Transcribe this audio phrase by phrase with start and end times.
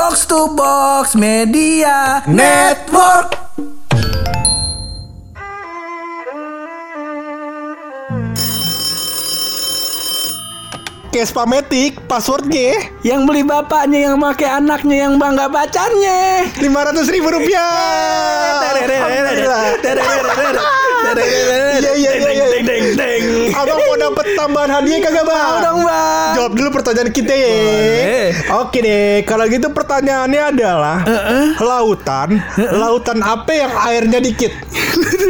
[0.00, 3.36] Box to Box Media Network.
[11.12, 16.48] Case Pametik, passwordnya Yang beli bapaknya, yang pakai anaknya, yang bangga pacarnya.
[16.64, 18.72] lima ratus ribu rupiah.
[21.76, 22.46] Iya iya iya iya.
[23.52, 25.38] Abang mau dapet tambahan hadiah kagak bang?
[25.38, 26.30] Mau dong, Bang.
[26.34, 27.54] Jawab dulu pertanyaan kita ya.
[28.58, 30.98] Oke deh, kalau gitu pertanyaannya adalah
[31.62, 34.50] lautan, lautan apa yang airnya dikit?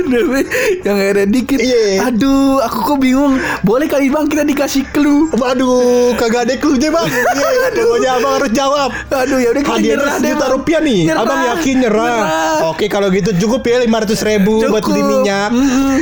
[0.86, 1.58] yang akhirnya dikit.
[1.60, 2.08] Iya.
[2.08, 3.36] Aduh, aku kok bingung.
[3.60, 5.28] Boleh kali bang kita dikasih clue.
[5.36, 7.08] Waduh, kagak ada clue-nya bang.
[7.40, 8.90] Iya, pokoknya abang harus jawab.
[9.10, 11.00] Aduh, ya udah kita nyerah deh, rupiah nih.
[11.12, 11.24] Nyerah.
[11.24, 12.04] Abang yakin nyerah.
[12.06, 12.54] Nyerah.
[12.72, 14.92] Oke, kalau gitu cukup ya lima ratus ribu buat Cukup.
[14.92, 15.50] beli minyak.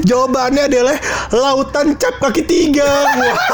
[0.04, 0.96] Jawabannya adalah
[1.32, 2.67] lautan cap kaki tiga.
[2.76, 3.36] Wah.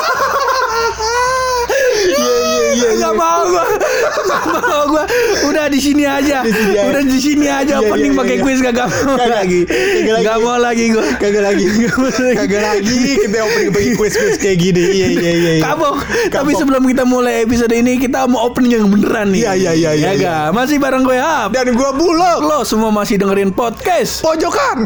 [2.04, 2.64] Iya iya iya.
[2.74, 2.88] iya.
[3.00, 3.64] Gak mau gua
[4.28, 5.04] Gak mau gua
[5.46, 6.84] Udah di sini aja Di sini aja.
[6.90, 8.44] Udah di sini aja Iya, Opening iya, pakai iya.
[8.44, 9.28] kuis Kagak mau Kagak.
[9.32, 10.20] lagi Kagak.
[10.20, 11.64] Gak mau lagi gua Kagak lagi.
[12.40, 14.82] Kagak lagi kita opening bagi kuis-kuis kayak gini.
[14.84, 15.50] Iya iya iya.
[15.56, 15.62] iya.
[15.64, 15.96] Kapok
[16.28, 19.90] Tapi sebelum kita mulai episode ini Kita mau opening yang beneran nih Iya, iya, iya,
[19.94, 20.20] iya, Ya iya.
[20.20, 20.46] gak?
[20.52, 22.40] Masih bareng gue Hap dan gua bulog.
[22.44, 24.84] Lo semua masih dengerin podcast Pojokan.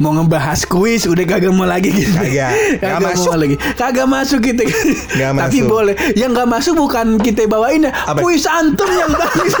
[0.00, 2.50] Mau ngebahas kuis Udah kagak mau lagi gitu Kagak.
[2.80, 3.28] Nggak Kagak masuk.
[3.28, 5.68] mau lagi Kagak masuk kita Nggak Tapi masuk.
[5.68, 8.18] boleh Yang gak masuk bukan kita bawain ya Apa?
[8.18, 9.52] Kuis antum yang bagus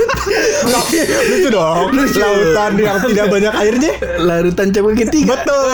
[1.30, 1.92] Lucu dong.
[1.92, 2.20] Lucu.
[2.20, 3.92] Lautan yang tidak banyak airnya.
[4.18, 5.68] Larutan coba ketiga Betul.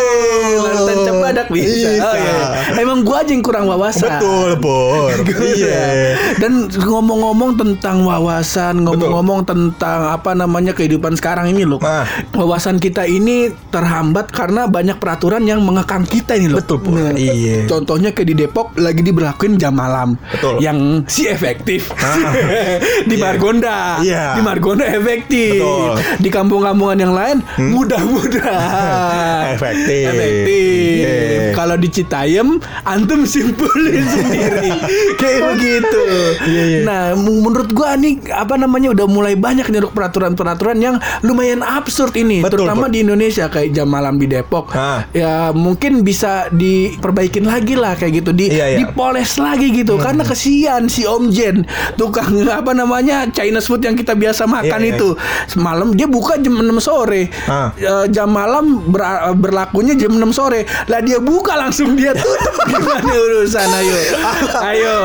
[0.57, 2.03] Larutan cepadak bisa, Bisa.
[2.03, 2.37] Oh, iya.
[2.77, 5.13] Emang gua aja yang kurang wawasan Betul, Pur.
[5.57, 6.17] Iya.
[6.37, 11.79] Dan ngomong-ngomong tentang wawasan, ngomong-ngomong tentang apa namanya kehidupan sekarang ini loh.
[11.81, 12.05] Ah.
[12.33, 16.65] Wawasan kita ini terhambat karena banyak peraturan yang mengekang kita ini loh.
[16.65, 16.97] Betul, Pur.
[16.97, 17.69] Nah, Iya.
[17.69, 20.17] Contohnya kayak di Depok lagi diberlakuin jam malam.
[20.33, 20.57] Betul.
[20.59, 21.93] Yang si efektif.
[21.93, 22.33] Ah.
[23.11, 23.21] di Iya.
[23.21, 24.01] Margonda.
[24.01, 24.25] Iya.
[24.33, 25.61] Di Margonda efektif.
[25.61, 25.93] Betul.
[26.17, 28.57] Di kampung-kampungan yang lain mudah-mudah.
[29.57, 30.05] Efektif.
[30.07, 31.03] Efektif.
[31.03, 31.53] Iya.
[31.53, 34.71] Kalau di Citayam antum simpulin sendiri.
[35.17, 36.03] Kayak begitu.
[36.45, 36.79] Iya, iya.
[36.85, 42.39] Nah, menurut gua nih apa namanya udah mulai banyak nih peraturan-peraturan yang lumayan absurd ini,
[42.39, 42.93] Betul, terutama Pur.
[42.93, 44.46] di Indonesia kayak jam malam di Depok.
[44.73, 45.05] Ah.
[45.11, 48.79] Ya mungkin bisa diperbaikin lagi lah kayak gitu, di Iya, iya.
[48.81, 54.13] dipoles lagi gitu karena kesian si Om Jen tukang apa namanya Chinese food yang kita
[54.13, 54.97] biasa makan Iya, iya.
[54.97, 55.09] itu.
[55.47, 57.29] Semalam dia buka jam 6 sore.
[57.45, 57.71] Ah.
[57.75, 59.05] Eh, jam malam ber-
[59.35, 60.63] berlakunya jam 6 sore.
[60.87, 62.55] Lah dia buka langsung dia tutup.
[62.71, 63.97] Gimana urusan ayo.
[64.63, 64.97] Ayo.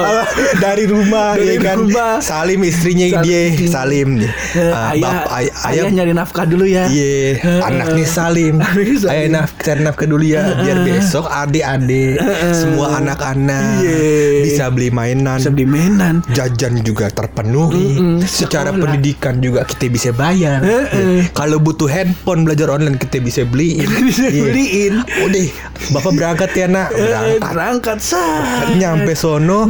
[0.57, 2.13] Dari rumah Dari ya kan rumah.
[2.21, 3.23] Salim istrinya Salim.
[3.23, 4.09] dia Salim
[4.53, 6.85] Ah, ayah, bap- ay- ayah, ayah nyari nafkah dulu ya.
[6.85, 8.05] Iya, anaknya.
[8.05, 8.55] Salim.
[8.57, 9.13] Anaknya Salim.
[9.13, 12.19] Ayah naf cari nafkah dulu ya, biar besok adik-adik
[12.59, 13.97] semua anak-anak Iya.
[14.43, 15.37] bisa beli mainan.
[15.37, 16.15] Bisa beli mainan.
[16.29, 17.95] Jajan juga terpenuhi.
[17.95, 18.81] Mm-mm, Secara sekolah.
[18.85, 20.59] pendidikan juga kita bisa bayar.
[20.59, 21.31] Iya.
[21.31, 23.87] Kalau butuh handphone belajar online kita bisa beliin.
[24.03, 24.41] Bisa Iya.
[24.43, 24.93] beliin.
[25.21, 25.45] Udah,
[25.89, 26.89] Bapak berangkat ya nak.
[26.91, 27.39] Eh, Berangkat.
[27.47, 28.67] berangkat sah.
[28.71, 29.65] Nyampe sono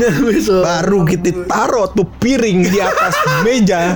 [0.58, 3.94] baru kita taruh tuh piring di atas meja.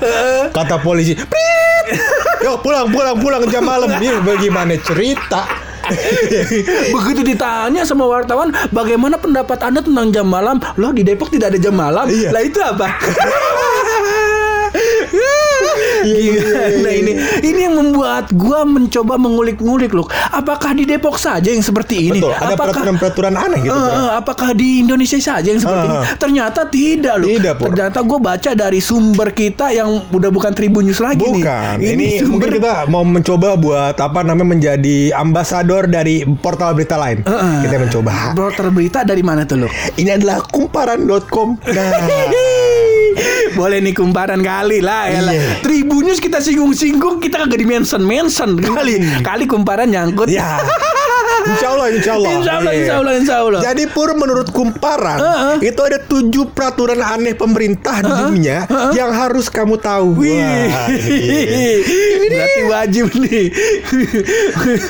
[0.50, 1.98] Kata polisi, "Prit!
[2.40, 5.48] Yo pulang pulang pulang jam malam." Ini bagaimana cerita?
[6.96, 10.60] Begitu ditanya sama wartawan, bagaimana pendapat Anda tentang jam malam?
[10.80, 12.10] Loh di Depok tidak ada jam malam.
[12.10, 12.30] Iya.
[12.34, 12.88] Lah itu apa?
[15.76, 16.62] Iya, iya, Gila.
[16.70, 20.06] iya, ini ini yang membuat gua mencoba mengulik-ngulik loh.
[20.30, 22.20] Apakah di Depok saja yang seperti ini?
[22.20, 23.74] Betul, ada apakah peraturan-peraturan aneh gitu.
[23.76, 25.98] Eh, apakah di Indonesia saja yang seperti Ah, ini?
[25.98, 26.06] ah.
[26.16, 27.28] Ternyata tidak loh.
[27.28, 27.66] Tidak, Pur.
[27.70, 31.42] Ternyata gue baca dari sumber kita yang udah bukan Tribun News lagi nih.
[31.42, 37.22] Bukan, ini, mungkin kita mau mencoba buat apa namanya menjadi ambasador dari portal berita lain.
[37.22, 37.56] Heeh.
[37.66, 38.14] Kita mencoba.
[38.34, 39.70] Broter berita dari mana tuh lo?
[39.96, 41.58] Ini adalah kumparan.com.
[41.66, 41.88] Nah,
[43.56, 45.34] Boleh nih kumparan kali lah ya lah.
[45.34, 45.64] Iya.
[45.64, 50.28] Tribunnews kita singgung-singgung kita kagak di mention mention kali kali kumparan nyangkut.
[50.30, 50.60] ya.
[51.46, 52.32] Insya Allah, insya Allah.
[52.32, 52.80] Insya Allah, Iya.
[52.80, 53.60] insya Allah, insya Allah.
[53.62, 55.56] Jadi pur menurut kumparan Heeh.
[55.66, 58.58] itu ada tujuh peraturan aneh pemerintah di dunia
[58.92, 60.18] yang harus kamu tahu.
[60.18, 61.52] Wih, Wah, ini
[62.24, 62.30] dia.
[62.32, 63.46] berarti wajib nih.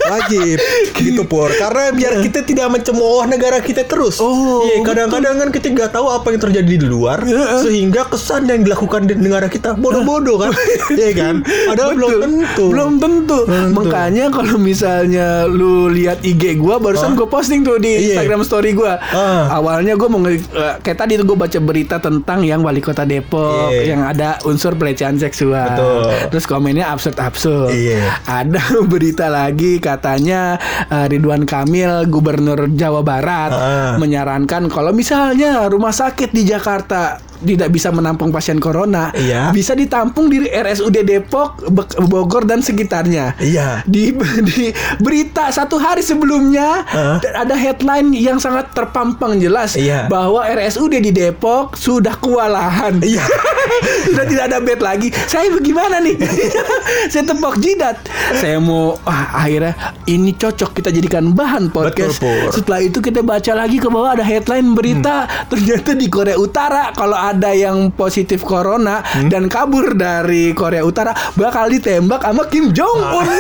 [0.06, 0.58] wajib
[0.96, 4.18] gitu pur karena biar kita tidak mencemooh negara kita terus.
[4.18, 7.22] Oh, Iya, kadang-kadang kan kita nggak tahu apa yang terjadi di luar
[7.62, 10.52] sehingga kesan yang dilakukan di negara kita bodoh-bodoh kan.
[10.92, 11.36] Iya kan?
[11.44, 12.66] Padahal belum tentu.
[12.70, 13.40] Belum tentu.
[13.44, 13.78] Belum tentu.
[13.78, 18.20] Makanya kalau misalnya lu lihat IG gua barusan gua posting tuh di Iya.
[18.20, 19.00] Instagram story gua.
[19.06, 19.56] Ah.
[19.56, 20.40] Awalnya gua mau eh,
[20.78, 23.84] kayak tadi tuh gua baca berita tentang yang wali kota Depok Iya.
[23.88, 25.72] yang ada unsur pelecehan seksual.
[25.72, 26.30] Betul.
[26.30, 27.70] Terus komennya absurd-absurd absurd.
[27.72, 28.22] Iya.
[28.24, 28.62] Ada
[28.92, 33.96] berita lagi katanya eh, Ridwan Kamil Gubernur Jawa Barat Ah.
[33.96, 39.52] menyarankan kalau misalnya rumah sakit di Jakarta tidak bisa menampung pasien corona, Iya.
[39.52, 41.60] bisa ditampung di RSUD Depok,
[42.06, 43.36] Bogor dan sekitarnya.
[43.38, 43.84] Iya.
[43.84, 44.16] Di,
[44.50, 47.18] di berita satu hari sebelumnya Ah.
[47.36, 50.08] ada headline yang sangat terpampang jelas Iya.
[50.08, 53.00] bahwa RSUD di Depok sudah kewalahan.
[53.00, 53.24] Iya.
[54.08, 55.08] sudah tidak ada bed lagi.
[55.26, 56.16] Saya bagaimana nih?
[57.12, 57.98] saya tepok jidat.
[58.36, 59.74] Saya mau ah, akhirnya
[60.06, 62.20] ini cocok kita jadikan bahan podcast.
[62.20, 62.52] Betul, Pur.
[62.54, 65.48] Setelah itu kita baca lagi ke bawah ada headline berita Hmm.
[65.48, 68.76] ternyata di Korea Utara kalau ada yang positif corona
[69.06, 69.28] Hmm.
[69.28, 73.28] dan kabur dari Korea Utara bakal ditembak sama Kim Jong Un.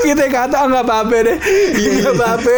[0.00, 1.36] kita kata "Ah, nggak apa-apa deh
[1.74, 2.56] Iya, nggak apa-apa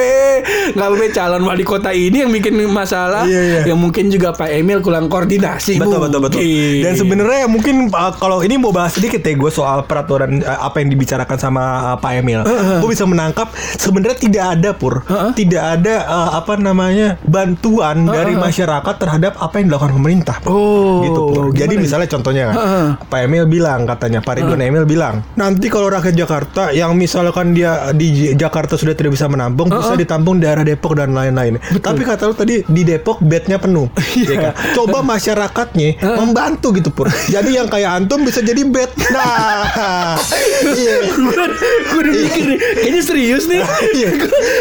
[0.71, 3.61] nggak apa-apa calon wali kota ini yang bikin masalah Iya, iya.
[3.65, 6.41] yang mungkin juga Pak Emil kurang koordinasi Betul betul betul.
[6.41, 6.83] mungkin.
[6.83, 10.79] Dan sebenarnya mungkin uh, kalau ini mau bahas sedikit ya gue soal peraturan uh, apa
[10.79, 12.41] yang dibicarakan sama uh, Pak Emil.
[12.79, 15.33] Gue bisa menangkap sebenarnya tidak ada pur, Uh-uh.
[15.33, 20.37] tidak ada uh, apa namanya bantuan dari masyarakat terhadap apa yang dilakukan pemerintah.
[20.49, 21.45] Oh, gitu pur.
[21.53, 21.85] Jadi gimana?
[21.85, 22.87] misalnya contohnya Uh-uh.
[23.07, 27.93] Pak Emil bilang katanya Pak Ridwan Emil bilang nanti kalau rakyat Jakarta yang misalkan dia
[27.95, 31.61] di Jakarta sudah tidak bisa menampung bisa ditampung di daerah Depok dan lain-lain.
[31.61, 33.87] Tapi kata lu tadi di Depok bednya penuh.
[34.31, 34.53] ya kan?
[34.75, 37.07] Coba masyarakatnya membantu gitu pur.
[37.29, 38.91] Jadi yang kayak antum bisa jadi bed.
[39.11, 40.17] Nah,
[40.65, 41.03] iya.
[41.13, 43.61] gue udah mikir nih kayaknya serius nih
[43.99, 44.11] Iya.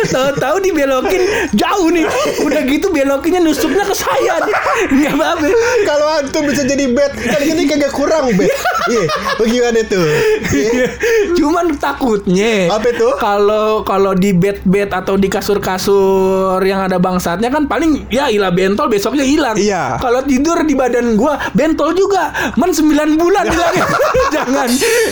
[0.09, 1.23] tahu-tahu dibelokin
[1.53, 2.05] jauh nih
[2.43, 4.55] udah gitu belokinnya nusuknya ke saya nih
[4.89, 5.47] nggak apa-apa
[5.85, 8.49] Kalau antum bisa jadi bed, kan ini kagak kurang bed.
[8.89, 9.05] Iya,
[9.37, 10.01] bagaimana tuh?
[10.49, 10.89] Iya.
[11.37, 13.05] Cuman takutnya Apa itu?
[13.21, 18.89] Kalau kalau di bed-bed atau di kasur-kasur yang ada bangsatnya kan paling ya ilah bentol
[18.89, 19.53] besoknya hilang.
[19.61, 20.01] Iya.
[20.01, 22.33] Kalau tidur di badan gua bentol juga.
[22.57, 23.85] Men 9 bulan hilangnya.
[24.35, 24.69] jangan.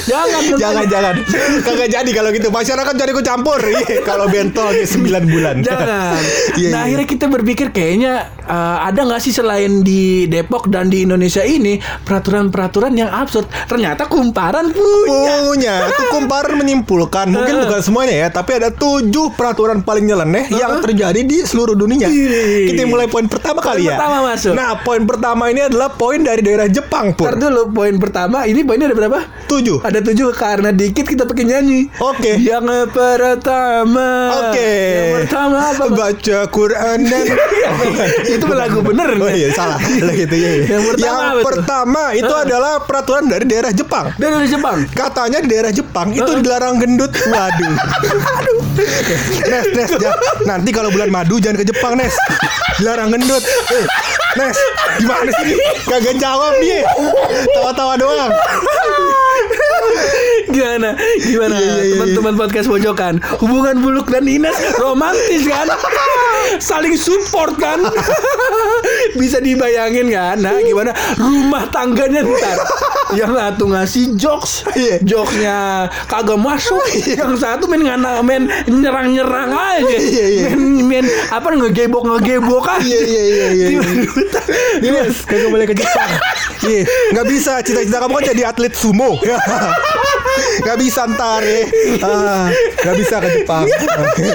[0.10, 0.42] Jangan.
[0.58, 1.16] Jangan jangan
[1.62, 6.18] kagak jadi kalau gitu masyarakat jadi ikut campur iya kalau bentol di 9 bulan Jangan.
[6.58, 6.86] Iya, nah iya.
[6.90, 11.78] akhirnya kita berpikir kayaknya uh, ada nggak sih selain di Depok dan di Indonesia ini
[12.04, 13.46] peraturan-peraturan yang absurd.
[13.68, 15.36] Ternyata kumparan punya.
[15.48, 20.80] punya itu kumparan menyimpulkan mungkin bukan semuanya ya tapi ada tujuh peraturan paling nyeleneh yang
[20.82, 22.72] terjadi di seluruh dunia Ih.
[22.72, 24.54] kita mulai poin pertama Poin kali ya pertama masuk.
[24.56, 28.64] nah poin pertama ini adalah poin dari daerah Jepang pur Ntar dulu poin pertama ini
[28.64, 29.20] poinnya ada berapa?
[29.48, 31.88] tujuh Ada tujuh karena dikit kita pakai nyanyi.
[32.04, 32.36] Oke.
[32.36, 34.10] Yang pertama.
[34.52, 34.76] Oke.
[34.76, 35.86] Yang pertama apa?
[35.88, 37.26] Baca Quran dan
[38.38, 39.10] itu lagu bener.
[39.18, 40.52] Oh iya salah Lah gitu ya.
[40.56, 40.66] ya.
[40.72, 44.06] Yang pertama Yang pertama itu adalah peraturan dari daerah Jepang.
[44.16, 44.78] Dari Jepang.
[44.90, 47.12] Katanya di daerah Jepang itu dilarang gendut.
[47.12, 47.74] Waduh.
[49.50, 52.14] Nes, Nes, ja- nanti kalau bulan madu jangan ke Jepang, Nes.
[52.78, 53.42] Dilarang gendut.
[53.74, 53.86] Eh,
[54.36, 54.58] Nes,
[54.98, 55.58] gimana sih?
[55.84, 56.86] Kagak jawab dia.
[57.52, 58.32] Tawa-tawa doang.
[60.54, 60.90] Gimana?
[61.20, 61.56] Gimana?
[61.58, 63.20] Iya, iya, iya, Teman-teman podcast pojokan.
[63.42, 65.68] Hubungan Buluk dan Ines romantis kan?
[66.68, 67.82] Saling support kan?
[69.20, 70.40] Bisa dibayangin kan?
[70.40, 72.58] Nah, gimana rumah tangganya ntar?
[73.16, 74.54] Yang satu ngasih jokes,
[75.04, 76.84] jokesnya kagak masuk.
[77.08, 79.98] Yang satu main ngana main nyerang-nyerang aja.
[79.98, 80.44] Iya, iya.
[80.52, 82.84] Main, main apa ngegebok ngegebok aja.
[82.84, 83.68] Iya, iya, iya,
[84.84, 86.12] iya, kagak boleh ke Jepang.
[86.60, 86.82] Iya,
[87.12, 87.62] nggak bisa.
[87.62, 89.18] Cita-cita kamu kan jadi atlet sumo.
[90.38, 91.64] Nggak bisa ntar ya.
[92.00, 92.50] Ah,
[92.80, 93.66] Nggak bisa ke Jepang.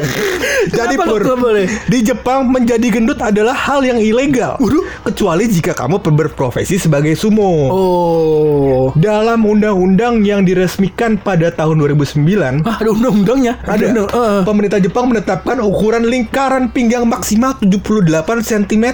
[0.74, 1.66] jadi Kenapa pur, boleh?
[1.86, 4.58] di Jepang menjadi gendut adalah hal yang ilegal.
[5.04, 7.70] Kecuali jika kamu berprofesi sebagai sumo.
[7.70, 8.84] Oh.
[8.94, 13.58] Dalam undang-undang yang diresmikan pada tahun 2009, Ah, ada undang-undangnya.
[13.62, 13.84] Ada.
[13.88, 14.40] undang- eh.
[14.42, 18.10] Pemerintah Jepang menetapkan ukuran lingkaran pinggang maksimal 78
[18.40, 18.84] cm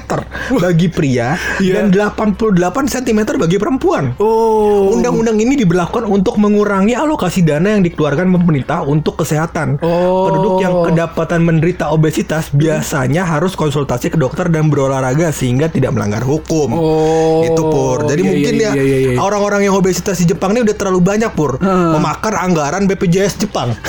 [0.54, 1.84] bagi pria Iya.
[1.84, 4.14] dan 88 cm bagi perempuan.
[4.22, 4.94] Oh.
[4.94, 9.80] Undang-undang ini diberlakukan untuk mengurangi alokasi dana yang dikeluarkan pemerintah untuk kesehatan.
[9.82, 10.28] Oh.
[10.30, 16.22] Penduduk yang kedapatan menderita obesitas biasanya harus konsultasi ke dokter dan berolahraga sehingga tidak melanggar
[16.22, 16.76] hukum.
[16.76, 17.42] Oh.
[17.46, 18.04] Itu pur.
[18.04, 19.18] Jadi Iya, mungkin iya, ya iya, iya, iya.
[19.22, 21.90] orang-orang yang obesitas di Jepang ini udah terlalu banyak pur Heeh.
[21.96, 23.72] memakan anggaran BPJS Jepang.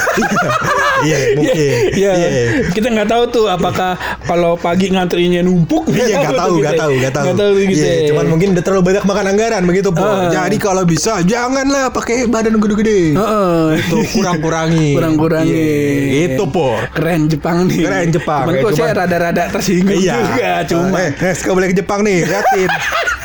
[1.00, 1.76] Iya, mungkin.
[1.96, 2.12] Iya.
[2.12, 2.44] Iya.
[2.76, 3.96] Kita nggak tahu tuh apakah
[4.28, 5.88] kalau pagi ngantrinya numpuk.
[5.88, 6.80] Iya nggak tahu, gitu nggak ya.
[6.84, 7.24] tahu, nggak tahu.
[7.24, 7.80] Nggak tahu gitu.
[7.80, 8.08] Iya, ya.
[8.12, 10.06] cuman mungkin udah terlalu banyak makan anggaran begitu, Pur.
[10.06, 10.30] Ah.
[10.30, 13.16] Jadi kalau bisa janganlah pakai badan gede-gede.
[13.16, 13.66] Heeh.
[13.78, 14.94] Itu kurang-kurangi.
[14.98, 15.52] Kurang-kurangi.
[15.52, 16.78] Iya, Itu, Pur.
[16.92, 17.82] Keren Jepang nih.
[17.82, 18.44] Keren Jepang.
[18.46, 20.16] Cuman Eh, kok saya rada-rada tersinggung Iya.
[20.16, 20.52] juga.
[20.66, 22.70] Cuma Eh, Nes, kau boleh ke Jepang nih, liatin.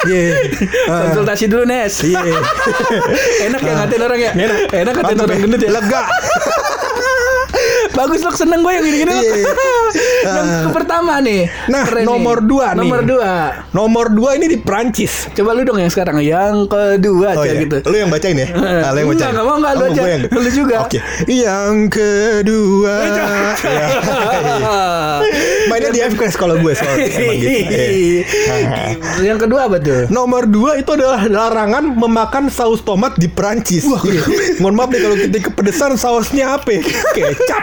[0.05, 0.37] Iya.
[0.85, 1.09] Ah.
[1.09, 2.05] konsultasi dulu Nes.
[2.05, 2.21] Iya.
[3.49, 4.31] Enak ya ngatain orang ya.
[4.37, 4.59] Enak.
[4.71, 5.43] Enak ngatain Mantap orang ya.
[5.43, 5.71] gendut ya.
[5.73, 6.03] Lega.
[7.95, 9.13] Bagus loh seneng gue yang gini-gini.
[9.15, 9.35] Iya.
[10.27, 10.71] yang Ah.
[10.71, 11.47] pertama nih.
[11.67, 12.09] Nah, Keren nih.
[12.09, 12.81] nomor dua nih.
[12.81, 13.33] Nomor dua.
[13.71, 15.31] Nomor dua ini di Prancis.
[15.31, 17.63] Coba lu dong yang sekarang yang kedua Oh kayak iya.
[17.63, 17.77] gitu.
[17.85, 18.49] Lu yang bacain ya?
[18.85, 19.31] Ah, lu yang bacain.
[19.31, 20.03] enggak mau, enggak, lu aja.
[20.05, 20.77] yang- Lu juga.
[20.83, 20.99] Oke.
[21.25, 22.95] Yang kedua.
[23.63, 23.87] Ya.
[25.67, 27.23] Mainnya di F-Class kalau gue soalnya gitu.
[27.25, 28.23] Iya.
[29.25, 30.11] yang kedua apa tuh?
[30.11, 33.87] Nomor dua itu adalah larangan memakan saus tomat di Prancis.
[34.59, 36.69] Mohon maaf nih kalau kita kepedesan sausnya apa?
[36.71, 36.83] ya?
[37.15, 37.63] Kecap.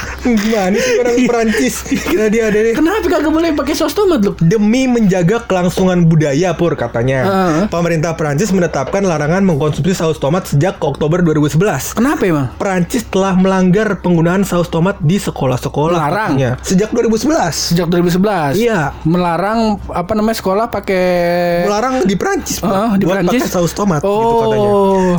[0.23, 1.75] Gimana sih orang Prancis?
[2.03, 2.73] Kira dia ada nih.
[2.73, 4.31] Kenapa kagak boleh pakai saus tomat lu?
[4.39, 7.19] Demi menjaga kelangsungan budaya pur katanya.
[7.21, 7.61] Heeh.
[7.67, 11.93] Pemerintah Prancis menetapkan larangan mengkonsumsi saus tomat sejak Oktober 2011.
[11.93, 12.47] Kenapa emang?
[12.55, 15.97] Prancis telah melanggar penggunaan saus tomat di sekolah-sekolah.
[15.97, 16.29] Melarang?
[16.31, 16.51] katanya.
[16.61, 17.73] Sejak 2011.
[17.73, 18.55] Sejak 2011.
[18.55, 18.93] Iya.
[19.01, 21.03] Melarang apa namanya sekolah pakai
[21.63, 23.41] Melarang di Prancis Pur, Oh, di buat Prancis?
[23.41, 24.41] pakai saus tomat gitu Oh.
[24.43, 24.69] katanya.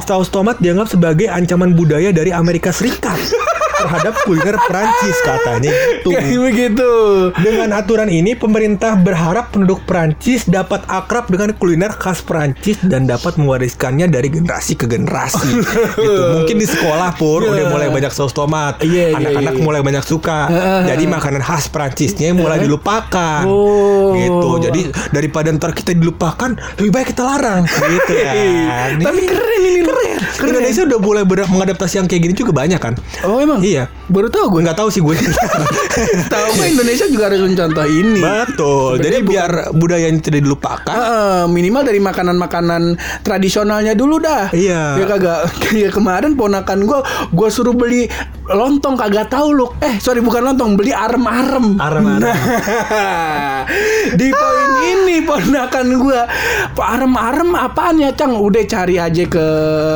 [0.05, 3.19] Saus tomat dianggap sebagai ancaman budaya dari Amerika Serikat
[3.83, 4.55] terhadap kuliner
[4.93, 6.09] Prancis katanya gitu.
[6.13, 6.93] kayak begitu.
[7.35, 13.37] Dengan aturan ini, pemerintah berharap penduduk Prancis dapat akrab dengan kuliner khas Prancis dan dapat
[13.37, 15.49] mewariskannya dari generasi ke generasi.
[15.49, 16.23] gitu.
[16.37, 18.81] Mungkin di sekolah pun udah mulai banyak saus tomat.
[18.85, 19.63] Iya, iya, Anak-anak iya.
[19.63, 20.41] mulai banyak suka.
[20.85, 23.43] Jadi makanan khas Prancisnya mulai dilupakan.
[23.49, 24.13] Oh.
[24.13, 24.49] Gitu.
[24.63, 24.81] Jadi
[25.11, 27.65] daripada ntar kita dilupakan, lebih baik kita larang.
[27.65, 29.01] Gitu kan.
[29.01, 30.17] Tapi keren ini keren.
[30.33, 30.49] Keren.
[30.49, 32.95] Indonesia udah mulai ber- mengadaptasi yang kayak gini juga banyak kan.
[33.25, 33.61] Oh emang?
[33.61, 33.89] Iya.
[34.09, 34.61] Baru tahu gue.
[34.63, 35.15] Gue nggak tahu sih gue.
[36.35, 38.19] Tahu gue Indonesia juga harus mencontoh ini.
[38.19, 38.99] Betul.
[38.99, 40.91] Jadi Sebenarnya biar budaya ini tidak dilupakan.
[40.91, 42.83] Heeh, minimal dari makanan-makanan
[43.23, 44.51] tradisionalnya dulu dah.
[44.51, 44.99] Iya.
[44.99, 48.11] Ya kagak kayak kemarin ponakan gua gua suruh beli
[48.53, 49.67] lontong kagak tahu lu.
[49.81, 51.77] Eh, sorry bukan lontong, beli arem-arem.
[51.77, 52.21] Arem-arem.
[52.27, 52.37] Nah,
[54.19, 56.27] di poin ini ponakan gua,
[56.73, 58.37] "Pak arem-arem apaan ya, Cang?
[58.37, 59.47] Udah cari aja ke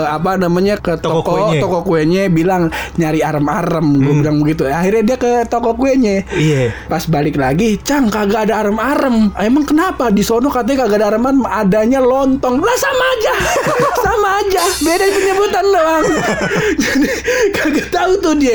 [0.06, 1.60] apa namanya ke Toko toko kuenya.
[1.60, 3.86] toko kuenya bilang nyari arem-arem.
[3.98, 4.64] Gua bilang begitu.
[4.66, 6.22] Akhirnya dia ke toko kuenya.
[6.32, 6.72] Iya.
[6.86, 9.34] Pas balik lagi, Cang kagak ada arem-arem.
[9.36, 10.08] Emang kenapa?
[10.08, 12.56] Di sono katanya kagak ada arem-arem, adanya lontong.
[12.56, 13.34] Lah sama aja.
[14.06, 14.64] sama aja.
[14.80, 16.06] Beda penyebutan doang.
[16.84, 17.08] Jadi
[17.50, 18.45] kagak tahu tuh dia.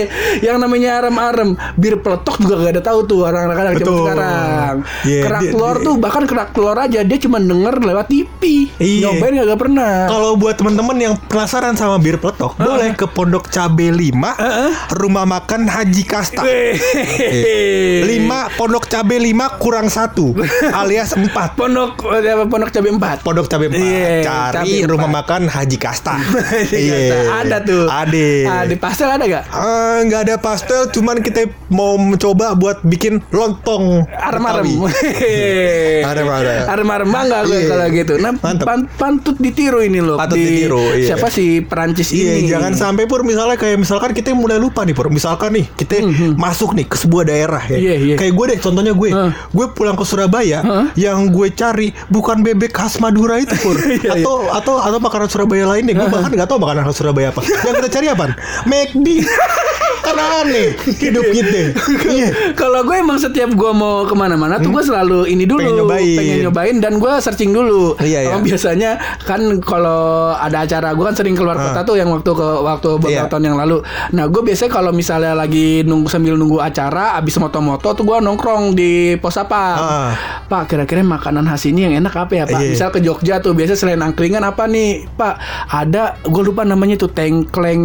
[0.41, 1.50] Yang namanya arem-arem.
[1.74, 4.00] Bir peletok juga kagak ada tahu tuh orang-orang zaman Betul.
[4.03, 4.75] sekarang.
[5.01, 8.41] Iya, kerak dia- telur dia- tuh bahkan kerak telur aja dia cuma denger lewat TV.
[8.75, 9.01] Iya.
[9.07, 9.93] Nyobain kagak pernah.
[10.07, 14.36] Kalau buat teman-teman yang penasaran sama bir peletok, boleh ke Pondok Cabe 5,
[14.91, 16.41] Rumah Makan Haji Kasta.
[16.41, 16.75] Weh.
[18.01, 20.15] 5 Pondok Cabe 5 kurang 1
[20.81, 21.31] alias 4.
[21.53, 23.21] Pondok apa pondok cabe 4.
[23.21, 23.75] Pondok Cabe 4.
[23.75, 25.17] Iya, Cari Cabe Rumah empat.
[25.21, 26.15] Makan Haji Kasta.
[26.67, 27.00] Iya.
[27.41, 27.86] Ada tuh.
[27.86, 28.27] Ada.
[28.65, 29.43] Ada pastel ada gak?
[29.45, 29.71] Eh,
[30.04, 34.66] nggak ada pastel, cuman kita mau mencoba buat bikin lontong Arem-arem.
[36.04, 36.62] Arem-arem.
[36.68, 37.68] Arem-arem bangga gue Iya.
[37.68, 38.13] kalau gitu.
[38.18, 38.66] Nah, Mantep.
[38.66, 40.16] pan- pantut ditiru ini loh.
[40.16, 41.13] Patut di- ditiru, iya.
[41.13, 42.48] Siapa si Perancis Iya, ini?
[42.48, 45.08] jangan sampai pur misalnya kayak misalkan kita mulai lupa nih pur.
[45.08, 46.01] Misalkan nih kita
[46.36, 47.78] masuk nih ke sebuah daerah ya.
[47.78, 48.16] Iya, iya.
[48.16, 49.32] Kayak gue deh, contohnya gue, Heeh.
[49.32, 50.86] gue pulang ke Surabaya, Heeh.
[51.00, 54.12] yang gue cari bukan bebek khas Madura itu pur, Iya, iya.
[54.18, 55.94] atau atau atau makanan Surabaya lainnya.
[55.94, 57.42] Gue bahkan nggak tahu makanan khas Surabaya apa.
[57.44, 58.25] yang kita cari apa?
[58.70, 59.08] McD.
[60.06, 61.77] kan aneh hidup kita.
[62.03, 62.27] Iya.
[62.53, 66.18] Kalau gue emang setiap gue mau ke mana-mana tuh gue selalu ini dulu Pengen nyobain.
[66.18, 67.94] pengen nyobain dan gue searching dulu.
[67.98, 68.48] Iya, Emang iya.
[68.50, 68.91] biasanya
[69.22, 70.01] kan kalau
[70.34, 71.70] ada acara gue kan sering keluar Ah.
[71.70, 73.30] kota tuh yang waktu ke waktu beberapa Iya.
[73.30, 73.77] tahun yang lalu.
[74.12, 78.74] Nah gue biasanya kalau misalnya lagi nunggu sambil nunggu acara, abis moto-moto tuh gue nongkrong
[78.74, 79.63] di pos apa.
[79.75, 80.12] Ah.
[80.44, 82.60] Pak kira-kira makanan khas ini yang enak apa ya Pak?
[82.60, 82.70] Iya.
[82.70, 85.36] Misal ke Jogja tuh biasa selain angkringan apa nih Pak?
[85.70, 87.84] Ada gue lupa namanya tuh tengkleng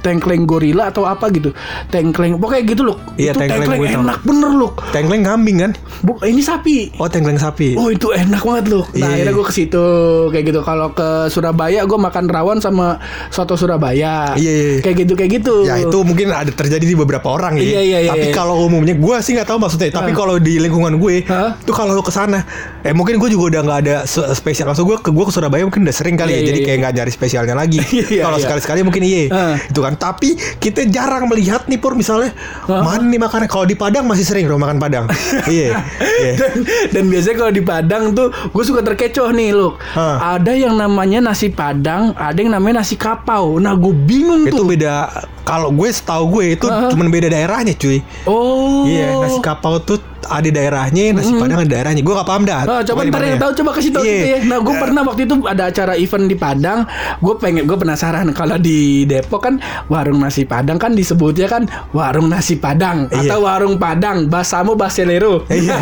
[0.00, 1.52] tengkleng gorila atau apa gitu.
[1.88, 2.96] Tengkleng pokoknya gitu loh.
[3.14, 4.02] Iya, itu tengkleng tengkleng gue tahu.
[4.02, 4.70] enak bener loh.
[4.90, 5.72] Tengkleng kambing kan?
[6.00, 6.92] Bu, ini sapi.
[6.96, 7.76] Oh tengkleng sapi.
[7.76, 8.84] Oh itu enak banget loh.
[8.90, 9.06] Nah Iya.
[9.14, 9.84] akhirnya gue ke situ
[10.30, 10.60] kayak gitu.
[10.60, 12.96] Kalau ke Surabaya gue makan rawon sama
[13.28, 14.32] soto Surabaya.
[14.34, 14.80] Iya, iya, iya.
[14.80, 15.54] Kayak gitu kayak gitu.
[15.64, 17.62] Ya itu mungkin ada terjadi di beberapa orang ya.
[17.62, 18.34] Iya, iya, iya, Tapi iya.
[18.34, 19.90] kalau umumnya gue sih nggak tahu maksudnya.
[19.90, 21.54] Tapi kalau di lingkungan gue, Hah?
[21.62, 22.42] tuh kalau lu ke sana,
[22.80, 23.94] eh mungkin gue juga udah nggak ada
[24.32, 24.66] spesial.
[24.66, 26.40] Maksud gue ke gue ke Surabaya mungkin udah sering kali Iya, ya.
[26.40, 26.66] iya, Jadi iya.
[26.66, 27.78] kayak nggak nyari spesialnya lagi.
[28.10, 28.44] Iya, kalau iya.
[28.44, 29.24] sekali-sekali mungkin iya.
[29.30, 29.54] Hah.
[29.60, 29.94] Itu kan.
[29.94, 32.34] Tapi kita jarang melihat nih pur misalnya
[32.66, 33.46] mana nih makanan.
[33.46, 35.06] Kalau di Padang masih sering dong makan Padang.
[35.50, 35.80] iya.
[36.20, 36.32] Iya.
[36.36, 36.52] dan,
[36.92, 39.78] dan biasanya kalau di Padang tuh gue suka terkecoh nih loh.
[39.96, 40.36] Hah.
[40.36, 43.56] Ada yang namanya nasi Padang, ada yang namanya nasi kapau.
[43.62, 44.66] Nah gue bingung Itu tuh.
[44.68, 45.08] beda.
[45.50, 46.86] Kalau gue setahu gue itu Hah?
[46.86, 47.98] cuma beda daerahnya cuy.
[48.22, 48.86] Oh.
[48.86, 49.98] Iya, nasi kapau tuh
[50.30, 52.06] ada daerahnya, nasi padang ada daerahnya.
[52.06, 52.62] Gue gak paham dah.
[52.62, 53.42] Ah, coba ntar yang ya.
[53.42, 54.14] tahu coba kasih tahu Iya.
[54.14, 54.38] gitu ya.
[54.46, 56.86] Nah, gue pernah waktu itu ada acara event di Padang.
[57.18, 59.54] Gue pengen, gue penasaran kalau di Depok kan
[59.90, 63.34] warung nasi Padang kan disebutnya kan warung nasi Padang Iya.
[63.34, 65.42] atau warung Padang, basamu baselero.
[65.50, 65.74] Iya.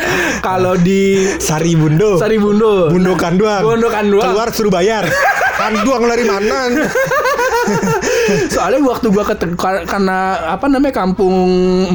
[0.46, 2.16] kalau di Sari Bundo.
[2.16, 2.88] Sari Bundo.
[2.88, 2.88] Oh.
[2.88, 3.60] Bundo Kanduang.
[3.60, 4.24] Bundo Kanduang.
[4.24, 5.04] Keluar suruh bayar.
[5.60, 6.58] Kanduang dari mana?
[8.50, 9.34] Soalnya waktu gua ke
[9.88, 10.18] karena
[10.52, 11.48] apa namanya kampung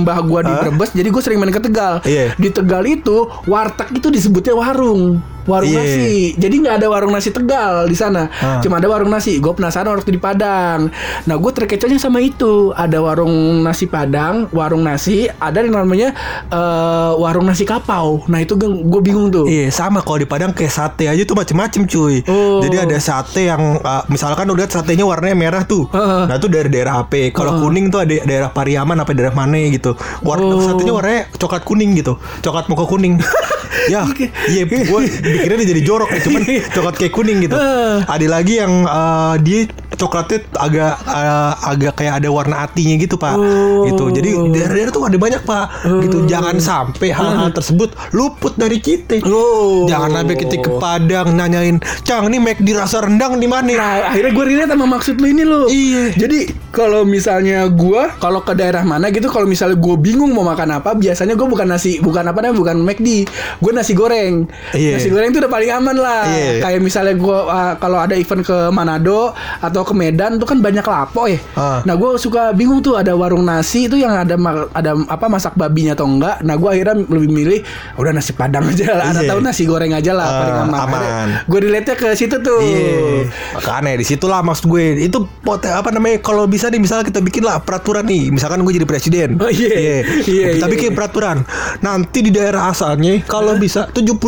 [0.04, 2.02] mbah gua di Brebes, jadi gue sering main ke Tegal.
[2.04, 2.34] Iya.
[2.36, 5.22] Di Tegal itu warteg itu disebutnya warung.
[5.48, 5.80] Warung Iya.
[5.80, 6.12] nasi.
[6.36, 8.28] Jadi nggak ada warung nasi Tegal di sana.
[8.38, 8.60] Ah.
[8.60, 9.40] Cuma ada warung nasi.
[9.40, 10.92] Gue penasaran waktu di Padang.
[11.24, 12.76] Nah, gue terkecohnya sama itu.
[12.76, 16.12] Ada warung nasi Padang, warung nasi, ada yang namanya
[16.48, 18.28] eh, warung nasi kapau.
[18.28, 19.48] Nah, itu gue bingung tuh.
[19.48, 22.20] Iya sama kalau di Padang kayak sate aja tuh macem-macem cuy.
[22.28, 22.60] Oh.
[22.60, 25.88] Jadi ada sate yang uh, misalkan udah satenya warnanya merah tuh.
[25.88, 26.24] Heeh.
[26.28, 27.32] Nah itu dari daerah apa?
[27.32, 29.96] Kalau kuning tuh ada daerah Pariaman apa daerah mana gitu.
[30.20, 30.64] Warna Oh.
[30.64, 32.20] satenya warnanya coklat kuning gitu.
[32.42, 33.16] Coklat muka kuning.
[33.94, 34.04] ya,
[34.50, 34.84] iya gue
[35.38, 36.42] pikirnya dia jadi jorok ya, cuman
[36.74, 37.56] coklat kayak kuning gitu.
[37.56, 37.96] Heeh.
[38.10, 43.40] Ada lagi yang uh, dia coklatnya agak uh, agak kayak ada warna atinya gitu pak.
[43.40, 43.88] Oh.
[43.88, 44.04] Gitu.
[44.20, 45.66] Jadi daerah-daerah tuh ada banyak pak.
[46.04, 46.18] Gitu.
[46.28, 49.24] Jangan sampai hal-hal tersebut luput dari kita.
[49.24, 49.88] Oh.
[49.88, 53.66] Jangan sampai kita ke Padang nanyain, Cang ini make di rasa rendang di mana?
[53.74, 55.68] Nah, akhirnya gue relate sama maksud lu ini lu.
[55.68, 56.14] Iya.
[56.16, 56.40] Jadi
[56.70, 60.94] kalau misalnya gue kalau ke daerah mana gitu, kalau misalnya gue bingung mau makan apa,
[60.94, 63.26] biasanya gue bukan nasi, bukan apa namanya, bukan McD,
[63.60, 64.46] gue nasi goreng.
[64.72, 65.02] Iya.
[65.02, 66.24] Nasi goreng itu udah paling aman lah.
[66.30, 66.52] Iya.
[66.62, 67.38] Kayak misalnya gue
[67.82, 71.38] kalau ada event ke Manado atau ke Medan tuh kan banyak lapo ya.
[71.54, 71.82] Ah.
[71.82, 74.38] Nah gue suka bingung tuh ada warung nasi itu yang ada
[74.72, 76.42] ada apa masak babinya atau enggak.
[76.42, 77.60] Nah gue akhirnya lebih milih
[77.96, 79.06] udah nasi padang aja lah.
[79.10, 79.30] Ada Iya.
[79.30, 80.80] tahu nasi goreng aja lah Ah, paling aman.
[80.80, 81.28] aman.
[81.44, 82.60] Gue relate-nya ke situ tuh.
[82.60, 87.20] Iya, makanya di situlah maksud gue itu pot apa namanya kalau bisa nih misalnya kita
[87.20, 90.04] bikin lah peraturan nih, misalkan gue jadi presiden, Oh, iya.
[90.04, 90.96] Iya, kita iya, bikin iya.
[90.96, 91.38] peraturan.
[91.80, 94.22] Nanti di daerah asalnya kalau bisa 70%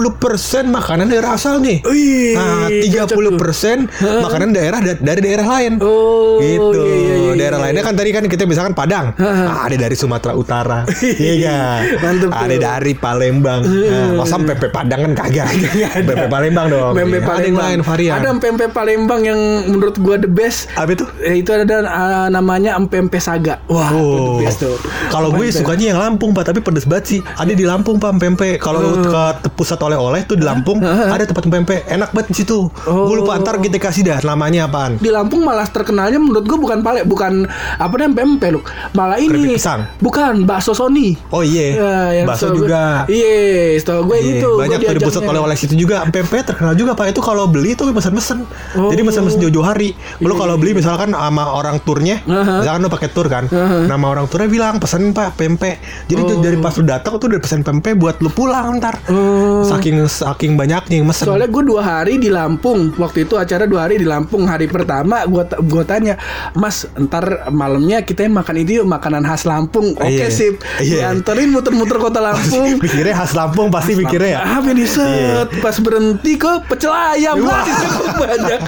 [0.65, 3.87] makanan daerah asalnya, Wih, nah cocok 30%
[4.19, 5.73] makanan daerah da- dari daerah lain.
[5.79, 6.79] Oh, gitu.
[6.79, 7.65] iya, iya, iya, daerah iya.
[7.65, 10.83] lainnya kan tadi kan kita misalkan Padang, Ah, ada dari Sumatera Utara,
[11.15, 11.79] iya kan?
[12.01, 12.59] Mantep Ada tuh.
[12.61, 13.61] dari Palembang.
[13.61, 15.47] Nah, masa pempek Padang kan kagak.
[15.99, 16.91] Pempek Palembang dong.
[16.91, 17.67] Pempek Iya, Ada yang Palembang.
[17.67, 18.13] lain varian.
[18.15, 20.71] Ada pempek Palembang yang menurut gua the best.
[20.73, 21.05] Apa itu?
[21.19, 23.59] Eh, itu ada uh, namanya empempe saga.
[23.67, 24.37] Wah, itu the Oh.
[24.39, 24.75] best tuh.
[25.09, 27.19] Kalau gue sukanya yang Lampung pak, tapi pedes banget sih.
[27.35, 28.57] Ada di Lampung pak pempek.
[28.57, 31.85] Kalau ke pusat oleh-oleh tuh di Lampung ada tempat pempek.
[31.85, 32.71] Enak banget di situ.
[32.79, 33.41] Gue lupa Oh.
[33.41, 34.97] ntar kita kasih dah namanya apaan.
[34.97, 37.45] di Lampung malah terkenalnya menurut gua bukan pale, bukan
[37.75, 38.61] apa namanya pempek lu.
[38.91, 39.85] Malah ini pisang.
[39.99, 41.13] bukan bakso Sony.
[41.29, 43.05] Oh iya, Ya, yang bakso gue- juga.
[43.05, 44.49] Iya, setahu gue Iya, gitu.
[44.55, 45.31] banyak Gue tuh di pusat diajaknya.
[45.31, 48.87] oleh-oleh situ juga pempek terkenal juga pak itu kalau beli tuh mesen-mesen Oh.
[48.87, 52.61] jadi mesen-mesen jauh-jauh hari lu kalau beli misalkan sama orang turnya Aha.
[52.61, 53.45] misalkan lu pakai tur kan
[53.83, 56.39] nama orang turnya bilang pesenin pak pempek jadi Oh.
[56.39, 59.61] dari pas lu datang tuh udah pesen pempek buat lu pulang ntar Oh.
[59.63, 63.85] saking saking banyaknya yang mesen Soalnya gue dua hari di Lampung Waktu itu acara dua
[63.85, 66.15] hari di Lampung Hari pertama gue gue tanya
[66.53, 69.93] Mas ntar malamnya kita makan itu yuk Makanan khas Lampung.
[69.93, 70.27] Oke Iya.
[70.29, 70.59] sip.
[70.77, 71.09] Iya.
[71.09, 72.77] Dianterin muter-muter kota Lampung.
[72.77, 74.29] mikirnya khas Lampung pasti mikirnya.
[74.35, 75.07] Ya Apa ini set
[75.49, 75.59] Iya.
[75.59, 77.41] Pas berhenti ke pecel ayam.
[77.41, 77.63] Wah.
[78.15, 78.59] Banyak.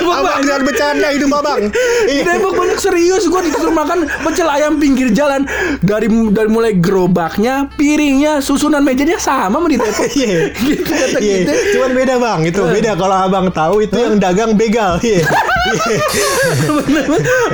[0.00, 0.44] Abang banyak.
[0.44, 1.60] jangan bercanda hidup abang.
[2.04, 2.76] Di Depok banyak.
[2.76, 5.46] Serius gue disuruh makan pecel ayam pinggir jalan.
[5.78, 10.50] Dari dari mulai gerobaknya piringnya susunan mejanya sama sama di Depok Iya.
[10.52, 11.52] gitu kata Iya, kita.
[11.72, 12.90] Cuman beda bang, itu beda.
[12.94, 14.98] Kalau abang tahu itu yang dagang begal.
[14.98, 15.22] Iya.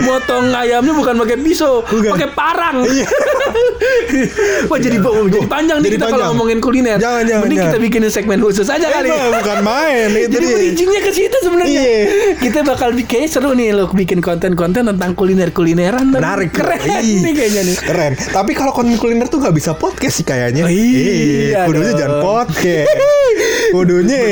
[0.06, 2.82] Motong ayamnya bukan pakai pisau, pakai parang.
[2.84, 3.06] Iya.
[4.68, 6.98] Wah jadi jadi panjang nih Jadi kita kalau ngomongin kuliner.
[7.00, 7.72] Jangan, jangan, Mending jangan.
[7.72, 9.08] kita bikin segmen khusus aja kali.
[9.08, 10.56] Emang bukan main itu Jadi dia.
[10.56, 11.80] bridgingnya ke situ sebenarnya.
[11.80, 12.00] Iya.
[12.38, 16.10] Kita bakal bikin seru nih lo bikin konten-konten tentang kuliner-kulineran.
[16.10, 17.76] Menarik keren nih kayaknya nih.
[17.78, 18.12] Keren.
[18.18, 20.66] Tapi kalau konten kuliner tuh nggak bisa podcast sih kayaknya.
[20.66, 22.88] Oh, iya Kudunya jangan podcast.
[23.70, 24.22] Kudunya.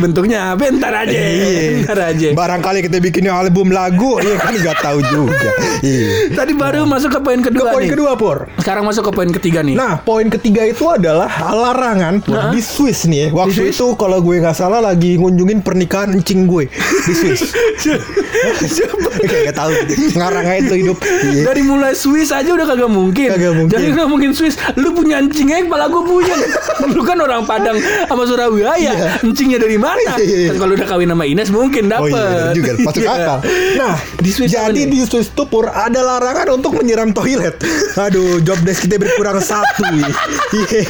[0.00, 0.72] Bentuknya apa?
[0.72, 1.16] Ntar aja.
[1.16, 1.84] Iya.
[1.84, 2.28] Ntar aja.
[2.32, 5.50] Barangkali kita bikinnya album lagu, iya kan nggak tahu juga.
[5.82, 6.30] Iya.
[6.32, 7.90] Tadi baru masuk ke poin Ke kedua poin nih.
[7.90, 8.46] kedua pur.
[8.56, 9.74] Sekarang masuk ke poin ketiga nih.
[9.74, 12.50] Nah, poin ketiga itu adalah larangan Pur, Nah.
[12.50, 13.18] di Swiss nih.
[13.18, 13.34] ya.
[13.34, 13.76] Waktu Di Swiss?
[13.76, 16.70] itu kalau gue nggak salah lagi ngunjungin pernikahan encing gue
[17.02, 17.50] di Swiss.
[19.26, 19.70] Kayak gak tahu
[20.14, 20.96] ngarang aja tuh hidup.
[21.02, 21.42] Iya.
[21.46, 23.28] Dari mulai Swiss aja udah kagak mungkin.
[23.28, 23.72] Kagak mungkin.
[23.72, 24.54] Jangan ngomongin Swiss.
[24.76, 26.34] Lu punya anjing aja kepala gue punya.
[26.94, 28.92] lu kan orang Padang sama Surabaya.
[29.18, 30.14] Encingnya dari mana?
[30.14, 30.50] Iya, iya, iya.
[30.54, 32.12] Kalau udah kawin sama Ines mungkin Oh dapet.
[32.12, 33.08] iya bener juga masuk Iya.
[33.16, 33.38] Akal.
[33.76, 37.60] Nah, di Swiss jadi di Swiss tuh Pur ada larangan untuk menyiram toilet.
[38.00, 39.84] Aduh, job desk kita berkurang satu.
[39.92, 40.80] Iya.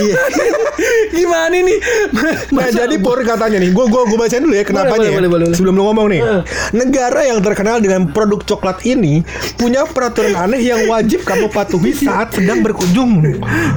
[0.00, 0.16] Iya.
[1.12, 1.78] Gimana nih?
[2.56, 5.16] Nah, jadi Pur katanya nih, gue gua, gua bacain dulu ya kenapa Boleh, ya.
[5.20, 5.56] boleh, boleh, boleh.
[5.56, 6.20] Sebelum lu ngomong nih.
[6.24, 6.40] Eh.
[6.72, 9.20] Negara yang terkenal dengan produk coklat ini
[9.60, 13.20] punya peraturan aneh yang wajib kamu patuhi saat sedang berkunjung.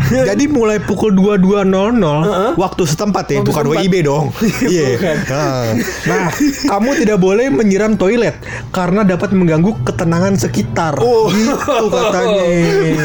[0.10, 3.84] Jadi mulai pukul 22.00 waktu setempat ya, Waktu bukan setempat.
[3.84, 4.26] WIB dong.
[4.66, 5.14] Iya.
[5.30, 5.78] Nah,
[6.10, 6.28] nah,
[6.66, 8.42] kamu tidak boleh menyiram toilet
[8.74, 10.98] karena dapat mengganggu ketenangan sekitar.
[10.98, 11.30] Oh.
[11.30, 12.44] Gitu katanya.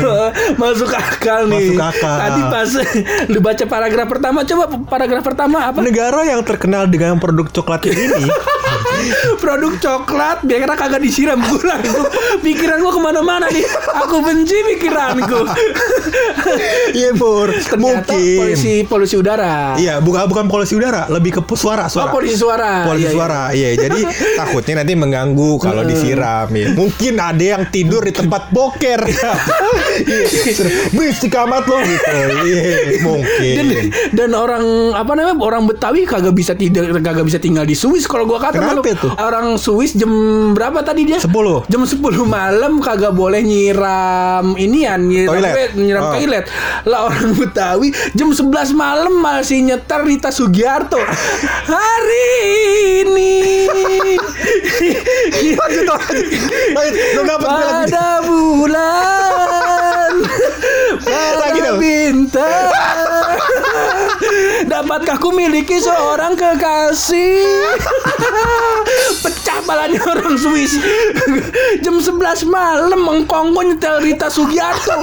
[0.61, 1.77] Masuk akal nih.
[1.77, 2.17] Masuk akal.
[2.17, 2.71] Tadi pas
[3.29, 5.79] lu baca paragraf pertama, coba paragraf pertama apa?
[5.85, 8.09] Negara yang terkenal dengan produk coklat ini
[9.43, 12.09] produk coklat biar kagak disiram pulang gua,
[12.41, 13.65] pikiran gua ke mana-mana nih
[13.97, 15.41] aku benci pikiranku
[16.99, 21.87] Iya Pur ternyata Mungkin polusi polusi udara Iya bukan bukan polusi udara Lebih ke suara
[21.87, 23.17] oh suara polusi suara Polusi Iya, iya.
[23.17, 24.01] suara Iya jadi
[24.37, 26.73] takutnya nanti mengganggu Kalau disiram ya.
[26.73, 29.01] Mungkin ada yang tidur di tempat boker.
[30.93, 32.29] Berisik amat loh gitu dan,
[33.01, 33.65] Mungkin
[34.13, 38.25] dan orang apa namanya orang Betawi kagak bisa tidur kagak bisa tinggal di Swiss kalau
[38.25, 38.83] gua kata Kenapa malu.
[38.89, 39.09] itu?
[39.17, 40.11] orang Swiss jam
[40.53, 41.31] berapa tadi dia 10
[41.67, 45.71] jam 10 malam kagak boleh nyiram inian nyiram Toilet.
[45.75, 46.13] nyiram Oh.
[46.13, 46.45] toilet
[46.85, 50.97] lah orang Betawi jam 11 malam masih nyetar Rita Sugiarto
[51.63, 52.33] hari
[53.03, 53.33] ini
[54.41, 56.27] Lanjut dong, lanjut.
[56.75, 60.13] Lanjut Belum dapet gue lagi pada bulan
[61.61, 63.20] pada bintang
[64.71, 67.43] dapatkah ku miliki seorang kekasih
[69.23, 70.79] pecah balanya orang Swiss
[71.81, 72.15] jam 11
[72.47, 75.03] malam mengkongko nyetel Rita Sugiarto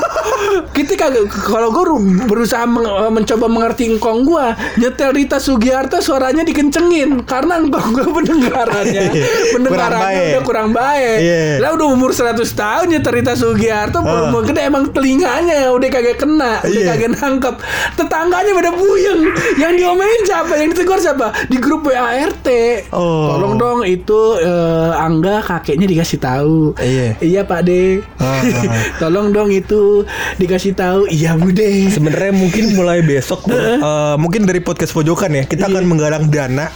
[0.71, 1.83] kita kagak kalau gue
[2.23, 4.45] berusaha meng- mencoba mengerti engkong gue
[4.77, 9.03] nyetel Rita Sugiarto suaranya dikencengin karena engkong gue pendengarannya
[9.53, 10.29] pendengarannya baik.
[10.31, 11.59] udah kurang baik Iya.
[11.59, 14.31] lah udah umur 100 tahun nyetel Rita Sugiarto Ah.
[14.31, 16.87] belum gede emang telinganya udah kagak kena udah Iya.
[16.89, 17.55] kagak nangkep
[17.95, 19.21] tetangganya pada buyeng
[19.57, 20.53] yang diomelin siapa?
[20.55, 21.27] Yang ditegur siapa?
[21.45, 22.47] Di grup WART
[22.89, 23.33] Oh.
[23.33, 26.77] tolong dong itu eh, Angga kakeknya dikasih tahu.
[26.77, 27.17] Iya.
[27.19, 27.99] iya Pak De.
[28.17, 28.41] Ah.
[29.01, 30.05] tolong dong itu
[30.37, 31.05] dikasih tahu.
[31.07, 33.79] Iya Bude Sebenarnya mungkin mulai besok eh,
[34.15, 36.69] mungkin dari podcast pojokan ya kita akan menggalang dana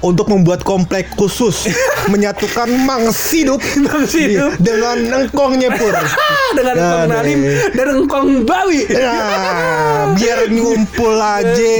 [0.00, 1.70] untuk membuat komplek khusus
[2.12, 4.58] menyatukan mangsiduk Mangsiduk.
[4.58, 5.94] dengan engkongnya pur.
[6.56, 7.58] dengan Nah, Engkong Nalim deh.
[7.72, 8.80] dan Engkong Bawi.
[8.90, 11.72] Nah, biar ngumpul aja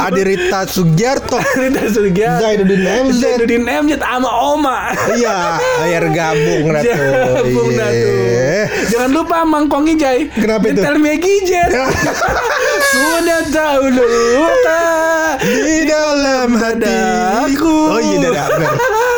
[0.00, 1.38] ada Rita Sugiarto.
[1.62, 3.18] Rita Sugiarto Zainuddin MZ.
[3.20, 4.78] Zainuddin MZ sama Oma
[5.12, 5.38] Iya,
[5.84, 6.96] biar gabung dah tuh.
[7.44, 7.68] Gabung.
[7.76, 8.62] Iya.
[8.88, 10.30] Jangan lupa Mangkong Ijai.
[10.32, 10.80] Kenapa itu?
[10.80, 11.70] Nyetel Maggie Jet.
[12.90, 14.84] Sudah tahu luka
[15.40, 17.76] Di dalam hatiku.
[17.96, 18.74] Oh iya, dah, dah, benar.
[18.76, 19.09] Ini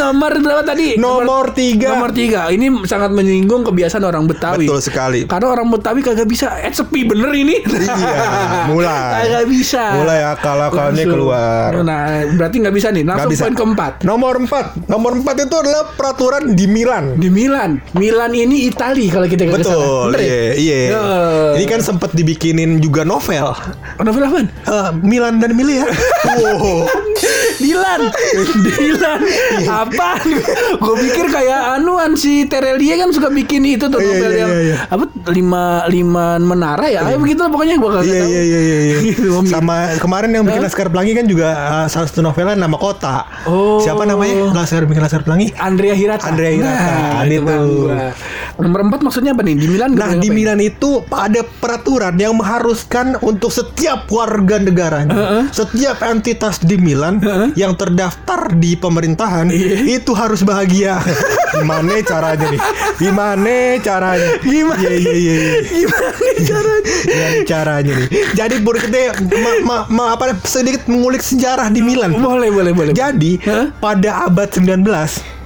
[0.00, 0.96] nomor berapa tadi?
[0.96, 1.92] Nomor tiga.
[1.94, 2.48] Nomor tiga.
[2.48, 4.64] Ini sangat menyinggung kebiasaan orang Betawi.
[4.64, 5.20] Betul sekali.
[5.28, 6.56] Karena orang Betawi kagak bisa.
[6.64, 7.60] Eh sepi bener ini.
[7.60, 8.16] Iya,
[8.72, 9.28] mulai.
[9.28, 9.84] Kagak bisa.
[10.00, 11.70] Mulai akal-akalnya keluar.
[11.84, 13.04] Nah, berarti nggak bisa nih.
[13.04, 13.44] Langsung bisa.
[13.46, 13.92] poin keempat.
[14.02, 17.82] Nomor 4 Nomor 4 itu adalah peraturan di Milan Di Milan.
[17.94, 19.58] Milan ini Itali kalau kita salah.
[19.60, 20.24] Betul ya?
[20.24, 21.02] Iya iya Ya.
[21.60, 23.52] Ini kan sempat dibikinin juga novel
[24.00, 24.46] Novel apaan?
[24.48, 25.84] Eh, Milan dan Milia
[26.40, 26.86] Wow
[27.60, 28.00] Dilan
[28.78, 29.20] Dilan
[29.60, 29.68] Iya.
[29.90, 30.22] Apa
[30.82, 34.50] Gue pikir kayak anuan si Terelia kan suka bikin itu tuh Iya, novel iya, yang
[34.54, 34.76] iya.
[34.86, 38.78] Apa Lima Lima menara ya Kayak begitu lah pokoknya gue kagak tahu iya iya iya,
[38.80, 38.96] iya.
[39.10, 39.28] Gitu.
[39.44, 43.80] Sama kemarin yang bikin Laskar Pelangi kan juga eh, salah satu novelnya nama kota Oh.
[43.80, 47.40] Siapa namanya Laskar bikin Laskar Pelangi Andrea Hirata Andrea Hirata, nah, itu.
[47.42, 47.96] bang gua.
[48.60, 50.36] Nomor empat maksudnya apa nih Di Milan Nah di ngapain?
[50.36, 57.18] Milan itu ada peraturan yang mengharuskan untuk setiap warga negaranya, setiap entitas di Milan
[57.54, 59.48] yang terdaftar di pemerintahan.
[59.96, 60.98] itu harus bahagia.
[61.50, 62.60] Gimana caranya nih?
[62.96, 64.28] Gimana caranya?
[64.40, 64.80] Gimana?
[64.80, 65.34] Iya iya iya.
[65.34, 65.58] iya.
[65.66, 68.08] Gimana caranya Gimana caranya nih?
[68.36, 72.14] Jadi Bur kita ma, ma, ma- apa sedikit mengulik sejarah di Milan.
[72.16, 73.72] Boleh boleh boleh Jadi Hah?
[73.82, 74.84] pada abad 19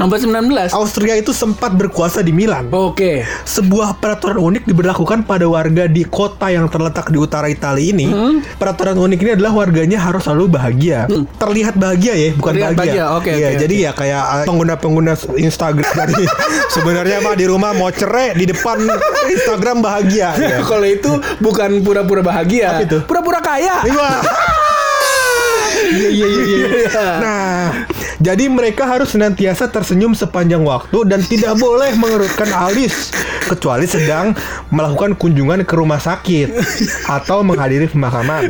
[0.04, 2.68] Nomor 19 Austria itu sempat berkuasa di Milan.
[2.68, 8.12] Oke Sebuah peraturan unik diberlakukan pada warga di kota yang terletak di utara Italia ini.
[8.12, 8.44] Hmm.
[8.60, 11.08] Peraturan unik ini adalah warganya harus selalu bahagia.
[11.40, 12.92] Terlihat bahagia ya, bukan Terlihat bahagia.
[13.00, 16.24] bahagia, oke, Iya, oke, jadi ya kayak uh, pengguna-pengguna Instagram tadi
[16.76, 18.84] sebenarnya mah di rumah mau cerai di depan
[19.32, 20.36] Instagram bahagia.
[20.36, 20.60] Ya.
[20.68, 22.98] Kalau itu bukan pura-pura bahagia Apa itu?
[23.08, 24.20] Pura-pura kaya Wah.
[25.84, 26.66] Iya iya iya iya.
[26.70, 27.04] Iya.
[27.20, 27.64] Nah,
[28.24, 33.12] jadi mereka harus senantiasa tersenyum sepanjang waktu dan tidak boleh mengerutkan alis
[33.44, 34.32] kecuali sedang
[34.72, 36.48] melakukan kunjungan ke rumah sakit
[37.04, 38.48] atau menghadiri pemakaman.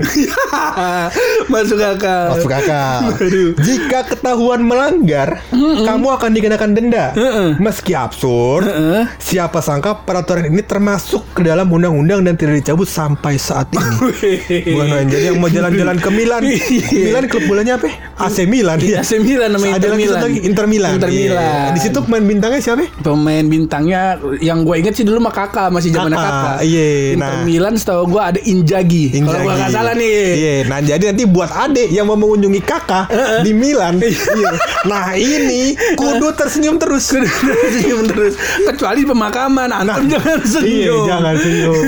[1.52, 3.10] Masuk akal Masuk akal.
[3.58, 7.10] Jika ketahuan melanggar, kamu akan dikenakan denda.
[7.12, 7.58] Heeh.
[7.58, 9.10] Meski absurd, Heeh.
[9.18, 13.82] siapa sangka peraturan ini termasuk ke dalam undang-undang dan tidak dicabut sampai saat ini.
[14.78, 15.04] Bukan.
[15.10, 17.10] Jadi yang mau jalan-jalan ke Milan, Iya.
[17.10, 17.90] Milan klub bolanya apa?
[18.22, 18.78] AC Milan.
[18.78, 20.22] Iya, AC Milan Ada Inter lagi satu Milan.
[20.24, 20.92] lagi Inter Milan.
[20.94, 21.18] Inter Iya.
[21.22, 21.68] Milan.
[21.70, 22.84] Di situ pemain bintangnya siapa?
[22.98, 24.02] Pemain bintangnya
[24.38, 26.56] yang gue inget sih dulu mah kakak masih zaman Kakak, kakak.
[26.62, 27.42] iya, Inter nah.
[27.42, 29.04] Milan setahu gue ada Injagi.
[29.16, 30.12] Kalau gue nggak salah nih.
[30.34, 33.04] Iya, nah jadi nanti buat adek yang mau mengunjungi kakak
[33.40, 34.50] di Milan, Iya.
[34.84, 35.62] Nah ini
[35.94, 37.06] kudu tersenyum terus.
[37.06, 41.84] senyum terus kecuali pemakaman antum jangan Iya, senyum jangan senyum.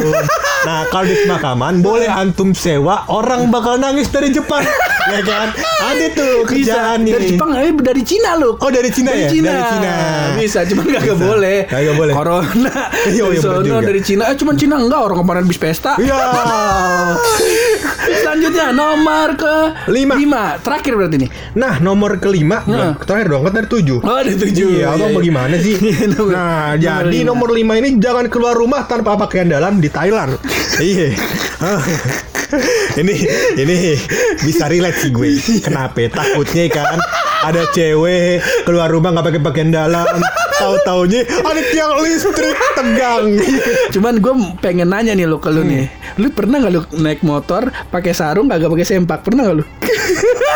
[0.58, 4.66] Nah, kalau di pemakaman boleh antum sewa orang bakal nangis dari Jepang.
[5.14, 5.54] ya kan?
[5.54, 7.26] Ada tuh bisa kerjaan dari.
[7.28, 9.26] Jepang eh, dari Cina loh Oh, dari Cina ya?
[9.26, 9.50] dari Cina.
[9.50, 9.92] Dari Cina.
[10.36, 11.16] bisa cuman gak Bisa.
[11.18, 12.14] boleh Kagak boleh.
[12.14, 12.72] corona
[13.08, 13.82] Iya, dari iya, sono juga.
[13.82, 16.14] dari Cina eh cuman Cina enggak orang kemarin bis pesta Iya.
[18.16, 19.54] selanjutnya nomor ke
[19.88, 20.14] Lima.
[20.14, 22.92] lima terakhir berarti nih Nah, nomor kelima, Heeh.
[23.00, 23.98] terakhir dong, kan dari tujuh.
[23.98, 25.16] oh ada tujuh Iya, abang Iya, iya.
[25.16, 25.74] bagaimana sih?
[25.82, 27.26] Iya, nomor- nah, nomor jadi lima.
[27.26, 30.36] nomor lima ini jangan keluar rumah tanpa pakaian dalam di Thailand.
[30.78, 31.16] iya.
[33.00, 33.14] ini
[33.58, 33.76] ini
[34.42, 35.38] bisa relate sih gue.
[35.62, 36.06] Kenapa?
[36.06, 36.98] Takutnya kan
[37.44, 40.06] ada cewek keluar rumah nggak pakai pakaian dalam.
[40.56, 43.24] Tahu-taunya ada tiang listrik tegang.
[43.90, 45.86] Cuman gue pengen nanya nih lo ke lu nih.
[46.16, 49.20] Lu pernah gak lu naik motor pakai sarung kagak pakai sempak?
[49.20, 49.64] Pernah gak lu?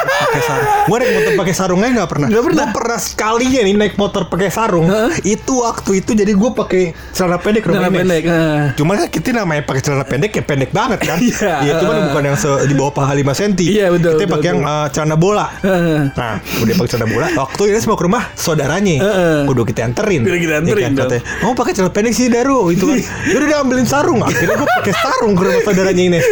[0.00, 0.68] pakai sarung.
[0.86, 2.26] Gue naik motor pakai sarungnya nggak pernah.
[2.28, 2.58] Nggak pernah?
[2.62, 4.86] Gua pernah sekali ya nih naik motor pakai sarung.
[4.86, 5.12] Hah?
[5.20, 6.82] Itu waktu itu jadi gue pakai
[7.12, 7.62] celana pendek.
[7.62, 8.22] Celana pendek.
[8.26, 8.72] ah.
[8.74, 11.18] Cuma kan kita namanya pakai celana pendek ya pendek banget kan.
[11.20, 11.52] Iya.
[11.60, 13.52] Iya, itu kan bukan yang se- di bawah paha 5 cm.
[13.60, 15.46] Iya, betul, Kita pakai yang uh, celana bola.
[15.60, 16.00] Heeh.
[16.10, 17.26] Nah, udah pakai celana bola.
[17.36, 18.96] Waktu ini mau ke rumah saudaranya.
[18.98, 19.38] Heeh.
[19.44, 20.20] Kudu kita anterin.
[20.22, 22.98] Kudu kita Ya kan, katanya, Mau pakai celana pendek sih Daru itu kan.
[23.34, 24.20] Yaudah dia ambilin sarung.
[24.22, 26.20] Akhirnya gue pakai sarung ke rumah saudaranya ini.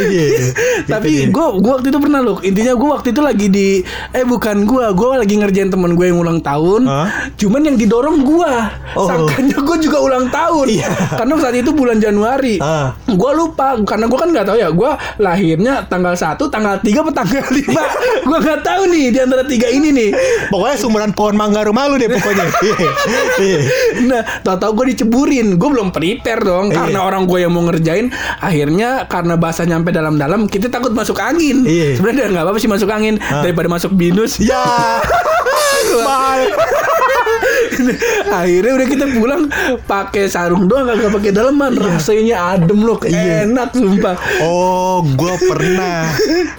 [0.00, 0.26] Iya.
[0.88, 2.36] Tapi Gitu gue gua waktu itu pernah loh.
[2.40, 3.68] Intinya gue waktu itu lagi di
[4.10, 6.88] eh bukan gue, gue lagi ngerjain temen gue yang ulang tahun.
[6.88, 7.30] Hah?
[7.36, 8.52] Cuman yang didorong gue.
[8.96, 9.06] Oh.
[9.06, 10.66] Sangkanya gue juga ulang tahun.
[10.66, 10.88] Iya.
[11.20, 12.58] Karena saat itu bulan Januari.
[12.58, 12.96] Ah.
[13.06, 14.68] Gue lupa karena gue kan nggak tahu ya.
[14.72, 17.70] Gue lahirnya tanggal 1, tanggal 3 atau tanggal 5
[18.28, 20.10] Gue nggak tahu nih di antara tiga ini nih.
[20.50, 22.44] Pokoknya sumuran pohon mangga rumah lu deh pokoknya.
[22.90, 23.22] Iya.
[23.40, 23.58] Iya.
[24.04, 25.56] Nah, tahu-tahu gue diceburin.
[25.56, 26.76] Gue belum prepare dong Iya.
[26.76, 28.10] karena orang gue yang mau ngerjain.
[28.38, 31.64] Akhirnya karena bahasa nyampe dalam-dalam, kita takut masuk angin.
[31.64, 31.96] Iya.
[31.96, 34.36] Sebenarnya nggak apa-apa sih masuk angin daripada masuk binus.
[34.38, 34.60] Ya.
[38.30, 39.42] Akhirnya udah kita pulang
[39.84, 41.72] pakai sarung doang kagak pakai daleman.
[41.74, 43.48] Rasanya adem loh, Iya.
[43.48, 44.16] enak sumpah.
[44.42, 46.10] Oh, gue pernah.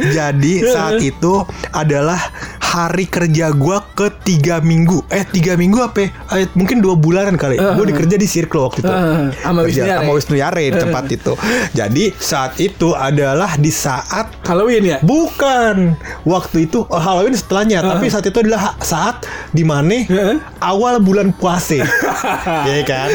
[0.01, 2.19] Jadi saat itu adalah
[2.71, 5.03] hari kerja gue ke tiga minggu.
[5.11, 6.07] Eh tiga minggu apa?
[6.07, 6.09] ya?
[6.39, 7.59] Eh, mungkin dua bulanan kali.
[7.59, 8.91] Uh, Gue dikerja di Circle waktu itu.
[8.91, 9.99] Uh, sama Wisnu Yare.
[9.99, 11.33] Sama Wisnu Yare di tempat itu.
[11.75, 14.97] Jadi saat itu adalah di saat Halloween ya?
[15.03, 20.35] Bukan Waktu itu oh, Halloween setelahnya Tapi saat itu adalah saat Di mana Heeh.
[20.59, 21.81] Awal bulan puasa
[22.69, 23.07] Iya kan.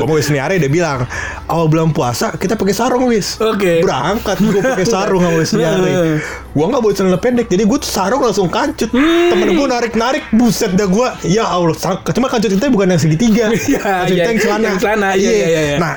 [0.00, 1.04] Gue mau Wisnu Yare dia bilang
[1.48, 3.84] Awal bulan puasa Kita pakai sarung wis Oke.
[3.84, 5.92] Berangkat gue pakai sarung sama Wisnu Yare
[6.50, 8.90] Gue gak bawa celana pendek Jadi gue tuh sarung langsung kancut.
[8.90, 11.74] Temen gue narik-narik Buset dah gue Ya Allah
[12.10, 13.46] Cuma kancut kita bukan yang segitiga.
[13.70, 14.64] Iya, Kancut iya, kita yang celana.
[14.66, 15.76] yang celana, iya, iya, iya.
[15.78, 15.92] Nah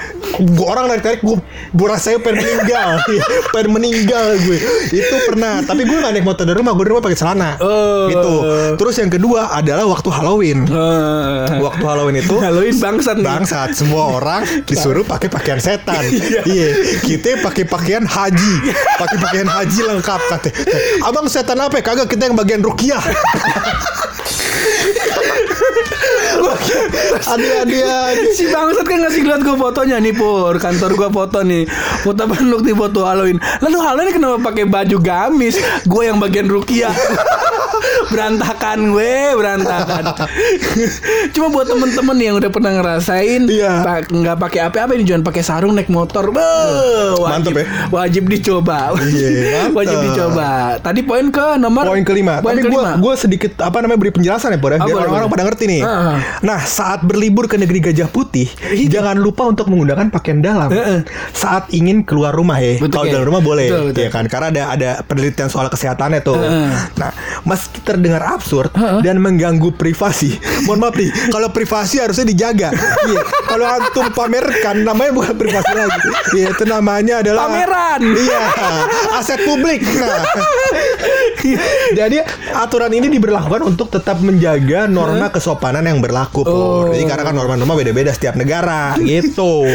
[0.53, 1.37] gua orang narik-narik gue
[1.73, 2.89] gue rasanya pengen meninggal.
[3.53, 4.57] Pengen meninggal gue
[4.93, 7.57] itu pernah tapi gue gak naik motor dari rumah gue rumah pakai celana.
[7.57, 8.09] Oh.
[8.09, 8.33] gitu.
[8.77, 10.65] Terus yang kedua adalah waktu Halloween.
[10.69, 13.25] Eh, waktu Halloween itu Halloween bangsat nih.
[13.25, 16.03] bangsat semua orang disuruh pakai pakaian setan.
[16.45, 16.69] Iya.
[17.01, 18.53] Kita pakai pakaian haji.
[18.99, 20.21] Pakai pakaian haji lengkap.
[20.29, 20.42] kata
[21.07, 21.79] abang setan apa?
[21.79, 21.83] Ya?
[21.83, 23.01] kagak kita yang bagian rukiah.
[27.23, 27.93] Adia adia
[28.35, 30.55] si bangsat kan ngasih lihat gue fotonya nih pur.
[30.59, 31.63] Kantor gue foto nih.
[32.03, 33.39] Foto Bandung nih foto Halloween.
[33.63, 35.55] Lalu Halloween kenapa pakai baju gamis?
[35.87, 36.91] Gue yang bagian Rukia
[38.05, 40.03] berantakan gue berantakan
[41.31, 44.03] cuma buat temen-temen yang udah pernah ngerasain Iya.
[44.03, 47.65] nggak pakai apa-apa ini jangan pakai sarung naik motor Beuh, wajib Mantep ya.
[47.89, 49.27] wajib dicoba Iya,
[49.65, 49.71] mantep.
[49.73, 52.39] wajib dicoba tadi poin ke nomor Poin kelima.
[52.39, 55.21] poin Tapi gue gue sedikit apa namanya beri penjelasan ya, ya, Ah, biar boleh, orang-orang
[55.21, 55.33] boleh.
[55.33, 55.81] pada ngerti nih.
[55.83, 56.17] Ah.
[56.41, 58.47] Nah, saat berlibur ke negeri Gajah Putih,
[58.87, 60.69] jangan lupa untuk menggunakan pakaian dalam.
[60.69, 61.03] Heeh.
[61.31, 62.77] Saat ingin keluar rumah ya.
[62.79, 63.11] Kalau Ki.
[63.11, 64.01] dalam rumah boleh, Betul, betul.
[64.01, 64.25] ya kan?
[64.25, 66.37] Karena ada ada penelitian soal kesehatannya tuh.
[66.37, 66.69] Heeh.
[66.95, 67.11] Nah,
[67.43, 68.69] meski terdengar absurd
[69.01, 70.37] dan mengganggu privasi,
[70.69, 72.69] mohon maaf nih, kalau privasi harusnya dijaga.
[73.09, 73.21] Iya.
[73.49, 76.09] Kalau antum pamerkan, namanya bukan privasi lagi.
[76.37, 78.01] Iya, itu namanya adalah Pameran.
[78.13, 78.43] Iya,
[79.17, 79.85] aset publik.
[79.85, 80.25] Nah,
[81.99, 86.41] jadi aturan ini diberlakukan untuk tetap menjaga norma kesopanan yang berlaku.
[86.45, 86.89] Oh.
[86.89, 89.67] Jadi karena kan norma-norma beda-beda setiap negara, gitu.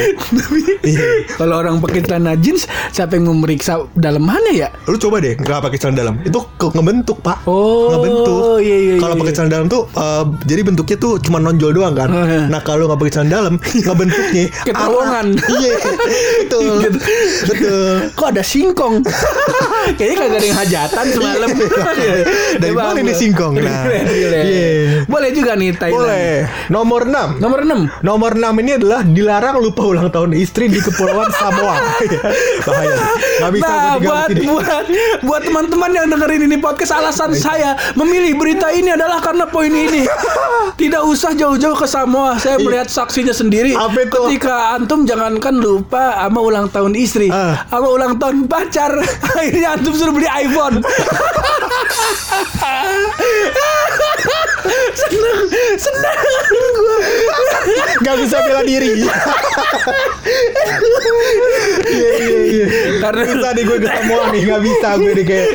[0.82, 1.38] Iya.
[1.38, 4.68] Kalau orang pakai celana jeans, siapa yang memeriksa dalemannya ya?
[4.88, 7.46] Lu coba deh nggak pakai celana dalam, itu ngebentuk pak.
[7.46, 8.40] Oh, ngebentuk.
[8.59, 9.37] iya, iya, Kalau iya, pakai iya.
[9.37, 12.09] celana dalam tuh, eh, jadi bentuknya tuh cuma nonjol doang kan.
[12.09, 12.42] Heeh.
[12.46, 13.55] Nah kalau nggak pakai celana dalam,
[13.87, 15.24] ngebentuknya arah.
[15.29, 15.72] Iya,
[16.40, 16.98] betul, Gitu.
[17.44, 17.92] betul.
[18.12, 18.94] Kok ada singkong?
[19.94, 21.48] Kayaknya kagak ada yang hajatan semalam.
[22.59, 23.01] Dari Ya, mana bagus.
[23.01, 23.53] ini singkong?
[23.57, 25.05] Nah, iya.
[25.05, 25.98] Boleh juga nih Thailand.
[25.98, 26.35] Boleh.
[26.68, 27.40] Nomor 6.
[27.40, 28.03] Nomor 6.
[28.03, 31.77] Nomor 6 ini adalah dilarang lupa ulang tahun istri di Kepulauan Samoa.
[32.61, 32.98] Bahaya.
[33.38, 34.85] Gak bisa Nah, buat buat
[35.22, 40.07] buat teman-teman yang dengerin ini podcast alasan saya memilih berita ini adalah karena poin ini.
[40.78, 42.38] Tidak usah jauh-jauh ke Samoa.
[42.38, 43.74] Saya melihat saksinya sendiri.
[43.74, 43.88] Iya.
[43.88, 44.20] Apa itu?
[44.31, 47.28] Ketika antum jangankan lupa sama ulang tahun istri,
[47.66, 48.94] sama ulang tahun pacar.
[49.38, 50.81] Akhirnya antum suruh beli iPhone.
[54.98, 55.38] seneng,
[55.78, 56.18] seneng
[56.76, 56.96] gua.
[58.04, 58.88] Gak bisa bela diri.
[61.88, 62.66] Iya iya iya.
[63.00, 65.48] Karena- bisa nih gue ke Samoa nih nggak bisa gue nih kayak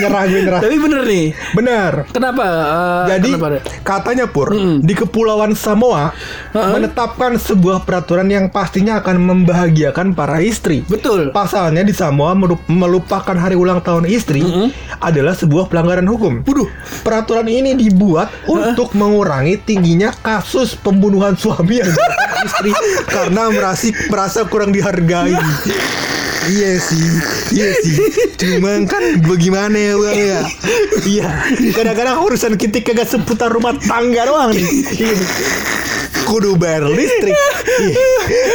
[0.00, 0.60] nyerah gue nyerah.
[0.64, 1.13] Tapi bener nih.
[1.52, 2.08] Benar.
[2.10, 2.44] Kenapa?
[2.44, 3.58] eh, Jadi kenapa?
[3.82, 4.50] katanya Pur
[4.80, 6.10] di Kepulauan Samoa
[6.52, 10.82] menetapkan sebuah peraturan yang pastinya akan membahagiakan para istri.
[10.86, 11.30] Betul.
[11.30, 12.34] Pasalnya di Samoa
[12.66, 14.42] melupakan hari ulang tahun istri
[14.98, 16.42] adalah sebuah pelanggaran hukum.
[16.42, 16.68] Waduh.
[17.02, 21.92] Peraturan ini dibuat untuk mengurangi tingginya kasus pembunuhan suami yang
[22.44, 22.72] istri
[23.14, 25.34] karena merasi, merasa kurang dihargai.
[26.44, 27.04] Iya sih,
[27.56, 27.96] iya sih.
[28.36, 30.40] Cuma kan bagaimana ya bang ya?
[31.04, 31.28] Iya,
[31.72, 34.68] kadang-kadang urusan kita kagak seputar rumah tangga doang nih.
[36.34, 37.30] Kudu bayar listrik,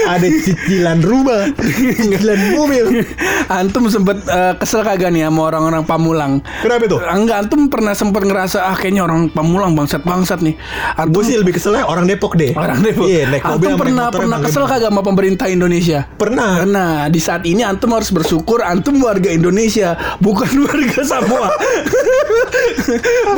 [0.03, 3.07] ada cicilan rumah, cicilan mobil.
[3.47, 6.43] Antum sempet eh, kesel kagak nih sama orang-orang Pamulang?
[6.59, 6.99] Kenapa tuh?
[6.99, 10.59] Enggak, antum pernah sempet ngerasa ah kayaknya orang Pamulang bangsat-bangsat nih.
[10.99, 12.51] Antum Gue sih lebih keselnya orang Depok deh.
[12.51, 13.07] orang Depok.
[13.07, 16.03] Iya, naik mobil antum pernah pernah kesel kagak sama pemerintah Indonesia?
[16.19, 16.67] Pernah.
[16.67, 21.47] Nah, di saat ini antum harus bersyukur antum warga Indonesia, bukan warga Samoa.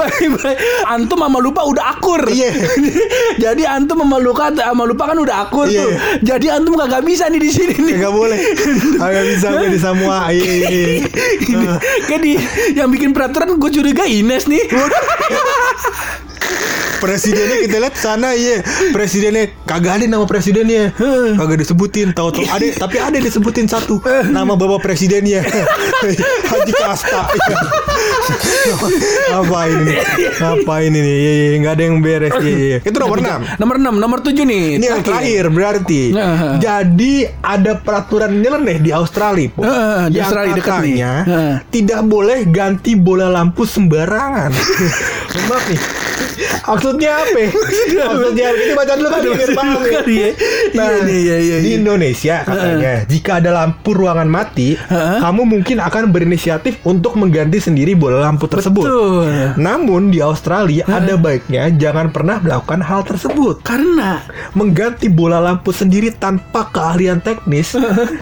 [0.02, 0.58] Baik-baik.
[0.90, 2.26] Antum sama lupa udah akur.
[2.26, 2.58] Iya.
[3.46, 5.82] Jadi antum sama lupa sama lupa kan udah akur Iya.
[5.82, 5.90] tuh.
[6.22, 7.96] Jadi antum kagak bisa nih di sini nih.
[8.00, 8.40] Gak boleh.
[8.98, 10.30] Gak bisa gue di Samoa.
[10.30, 10.98] Iya, iya, iya.
[11.52, 11.66] Ini,
[12.06, 12.32] kayak di
[12.74, 14.64] yang bikin peraturan gue curiga Ines nih.
[17.02, 18.62] Presidennya kita lihat sana iya.
[18.94, 20.94] Presidennya kagak ada nama presidennya.
[21.36, 23.98] Kagak disebutin tahu tahu ada tapi ada disebutin satu.
[24.30, 25.42] Nama bapak presidennya.
[26.52, 27.22] Haji Kasta
[29.32, 29.84] apa ini?
[29.92, 29.98] Nih
[30.40, 31.00] apa ini?
[31.02, 32.78] Iya, iya, nggak ada yang beres iya, iya.
[32.84, 33.42] itu nomor enam.
[33.58, 34.64] Nomor 6, nomor 7 nih.
[34.78, 35.44] ini yang terakhir.
[35.52, 36.02] berarti.
[36.62, 39.50] Jadi ada peraturan nyeleneh di Australia
[40.12, 40.96] di yang Australia dekat nih.
[41.02, 41.12] katanya
[41.74, 44.52] tidak boleh ganti bola lampu sembarangan.
[45.50, 45.82] Maaf nih
[46.98, 47.42] maksudnya apa
[48.12, 50.02] maksudnya baca dulu kan biar paham ya.
[50.02, 50.30] Iya.
[50.72, 51.78] Nah, Iya, iya, iya, di iya.
[51.80, 58.24] Indonesia katanya jika ada lampu ruangan mati, kamu mungkin akan berinisiatif untuk mengganti sendiri bola
[58.24, 58.86] lampu tersebut.
[58.86, 59.56] Betul.
[59.60, 63.62] Namun di Australia ada baiknya jangan pernah melakukan hal tersebut.
[63.62, 67.76] Karena Mengganti bola lampu sendiri tanpa keahlian teknis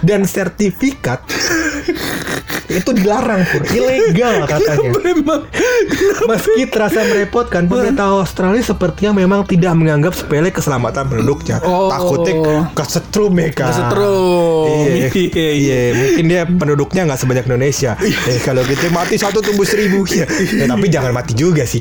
[0.06, 1.26] dan sertifikat
[2.70, 4.94] itu dilarang pur, ilegal katanya.
[5.02, 5.42] memang
[6.30, 11.60] Meski terasa merepotkan, pemerintah Australia sepertinya memang tidak menganggap sepele keselamatan penduduknya.
[11.62, 11.88] Oh.
[11.88, 13.70] Takutnya kesetrum ya kan.
[13.72, 14.68] Kesetrum.
[14.90, 15.80] Iya, Iya, iya.
[15.94, 17.96] Mungkin dia penduduknya nggak sebanyak Indonesia.
[18.00, 20.04] Eh, kalau gitu mati satu tumbuh seribu.
[20.10, 21.80] Ya, ya, tapi jangan mati juga sih.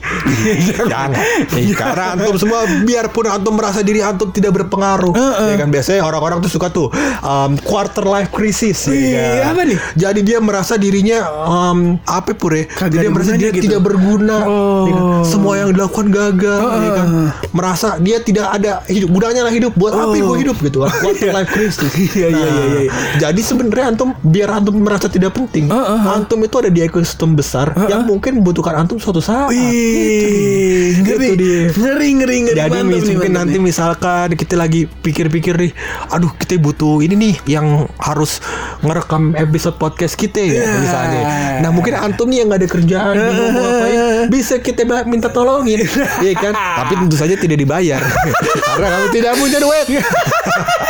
[0.65, 1.15] jangan.
[1.55, 5.13] Eh, karena antum semua biarpun antum merasa diri antum tidak berpengaruh.
[5.15, 6.89] Ya kan biasanya orang-orang tuh suka tuh
[7.21, 8.89] um, quarter life crisis.
[8.89, 9.53] ya Iya, kan?
[9.55, 9.79] apa nih?
[9.97, 12.69] Jadi dia merasa dirinya um, apa pure?
[12.69, 13.65] Kagak dia merasa dia gitu.
[13.69, 14.37] tidak berguna.
[14.45, 14.85] Oh.
[14.87, 15.05] ya kan?
[15.25, 16.61] Semua yang dilakukan gagal.
[16.71, 17.07] Ya kan?
[17.51, 19.73] Merasa dia tidak ada hidup gunanya lah hidup.
[19.73, 20.93] Buat apa gue hidup gitu kan?
[21.03, 21.91] Quarter life crisis.
[21.91, 22.91] Iya, iya, iya, iya.
[23.19, 25.69] Jadi sebenarnya antum biar antum merasa tidak penting,
[26.05, 29.49] antum itu ada di ekosistem besar yang mungkin membutuhkan antum suatu saat.
[29.49, 31.05] Wih, Gitu.
[31.05, 31.61] ngeri, Itu dia.
[31.71, 32.57] ngeri, ngeri, ngeri.
[32.57, 33.63] Jadi Mantap nih, mungkin nanti nih.
[33.63, 35.73] misalkan kita lagi pikir-pikir nih,
[36.09, 37.67] aduh kita butuh ini nih yang
[37.99, 38.41] harus
[38.81, 40.67] ngerekam episode podcast kita ya Ya.
[40.77, 41.21] misalnya.
[41.61, 44.01] Nah mungkin antum nih yang nggak ada kerjaan, mau ngapain,
[44.33, 45.85] bisa kita minta tolongin,
[46.25, 46.48] iya kan?
[46.57, 48.03] Tapi tentu saja tidak dibayar
[48.77, 49.87] karena kamu tidak punya duit.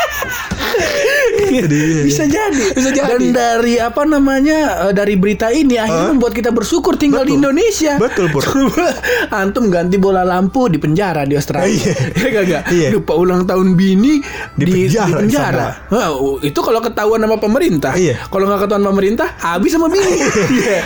[1.48, 2.64] Jadi, bisa jadi.
[2.72, 3.08] Bisa jadi.
[3.08, 7.40] Dan dari apa namanya eh, dari berita ini akhirnya membuat kita bersyukur tinggal di Betul.
[7.40, 7.92] Indonesia.
[7.96, 8.42] Betul, Pur.
[8.44, 8.87] Coba
[9.32, 11.70] antum ganti bola lampu di penjara di Australia.
[11.70, 11.94] Iya.
[12.18, 12.62] Iya kagak?
[12.68, 12.88] Iya.
[12.92, 14.20] Lupa ulang tahun bini
[14.54, 15.66] Di penjara di penjara.
[15.88, 16.08] Wah,
[16.42, 17.92] itu kalau ketahuan sama pemerintah.
[17.94, 18.20] Iya.
[18.28, 20.06] Kalau nggak ketahuan pemerintah, habis sama bini.
[20.48, 20.78] Iya.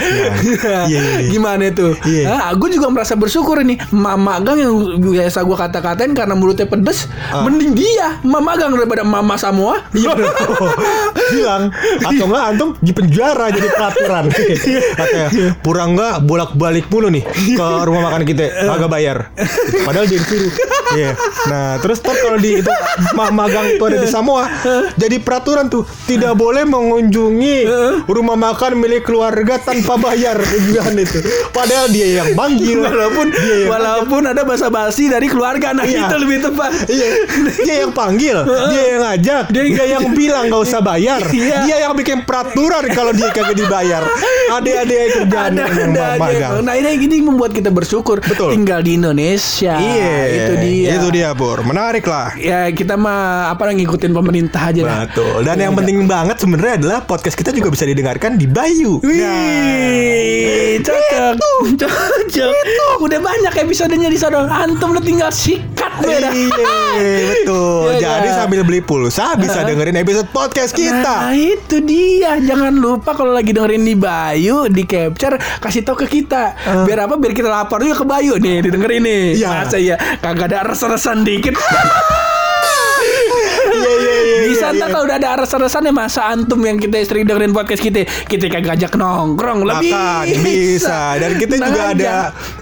[0.87, 1.29] iya, iya.
[1.29, 1.95] Gimana itu?
[2.05, 2.25] Iya.
[2.29, 3.79] Ah, gue juga merasa bersyukur ini.
[3.91, 7.43] Mama gang yang biasa gue kata-katain karena mulutnya pedes, Ah.
[7.47, 9.83] mending dia mama gang daripada mama Samoa.
[9.93, 10.13] Iya.
[11.31, 14.25] Hilang Atau enggak antum di penjara jadi peraturan.
[14.93, 19.17] Katanya Pura enggak bolak balik mulu nih Ke rumah makan kita Kagak bayar.
[19.83, 20.53] Padahal dia disuruh
[20.93, 21.17] Iya.
[21.49, 22.69] Nah terus ntar kalau di itu
[23.13, 24.45] ma- Magang itu ada di Samoa
[24.93, 27.59] Jadi peraturan tuh Tidak boleh mengunjungi
[28.05, 30.37] Rumah makan milik keluarga Tanpa bayar.
[30.37, 31.19] Ujian itu.
[31.51, 32.83] Padahal dia yang manggil.
[32.83, 36.05] Walaupun dia yang walaupun ada basa-basi dari keluarga nah Iya.
[36.05, 36.71] itu lebih tepat.
[36.85, 37.07] Iya,
[37.59, 41.23] dia yang panggil, dia yang ngajak, dia, yang bilang mah nggak usah bayar.
[41.33, 41.59] Iya.
[41.63, 44.03] Dia yang bikin peraturan kalau dia kagak dibayar.
[44.53, 46.53] Ada-ada yang kerjaan ada yang magang.
[46.63, 48.53] nah ini gini membuat kita bersyukur Betul.
[48.53, 51.63] tinggal di Indonesia Iya, itu dia Itu dia, Pur.
[51.63, 52.35] Menarik lah.
[52.35, 54.83] ya kita mah apa ngikutin pemerintah aja.
[55.07, 55.47] Betul.
[55.47, 55.79] Dan yang Iya.
[55.79, 58.99] penting banget sebenarnya adalah podcast kita juga bisa didengarkan di Bayu.
[59.03, 61.35] Wih, cocok,
[61.79, 62.53] cocok.
[63.01, 64.45] Udah banyak episodenya di sana.
[64.49, 65.93] Antum udah tinggal sikat.
[66.03, 66.29] Iya,
[67.31, 67.71] betul.
[67.93, 68.37] Iya Jadi kan?
[68.39, 71.29] sambil beli pulsa bisa dengerin episode podcast kita.
[71.29, 72.41] Nah itu dia.
[72.41, 76.57] Jangan lupa kalau lagi dengerin di Bayu Di capture Kasih tahu ke kita.
[76.89, 77.21] Biar apa?
[77.21, 78.41] Biar kita lapor juga ke Bayu.
[78.41, 79.25] Nih didengerin nih.
[79.39, 79.49] Iya.
[79.53, 81.55] Masa ya Kagak ada res-resan dikit.
[81.55, 81.83] Iya,
[84.63, 84.73] iya, iya.
[84.73, 84.95] Iya, ntar iya.
[84.95, 88.79] kalau udah ada res-resan ya Masa antum yang kita sering dengerin podcast kita Kita kagak
[88.79, 91.95] ajak nongkrong Lebih Makan bisa dan kita juga aja.
[91.95, 92.13] ada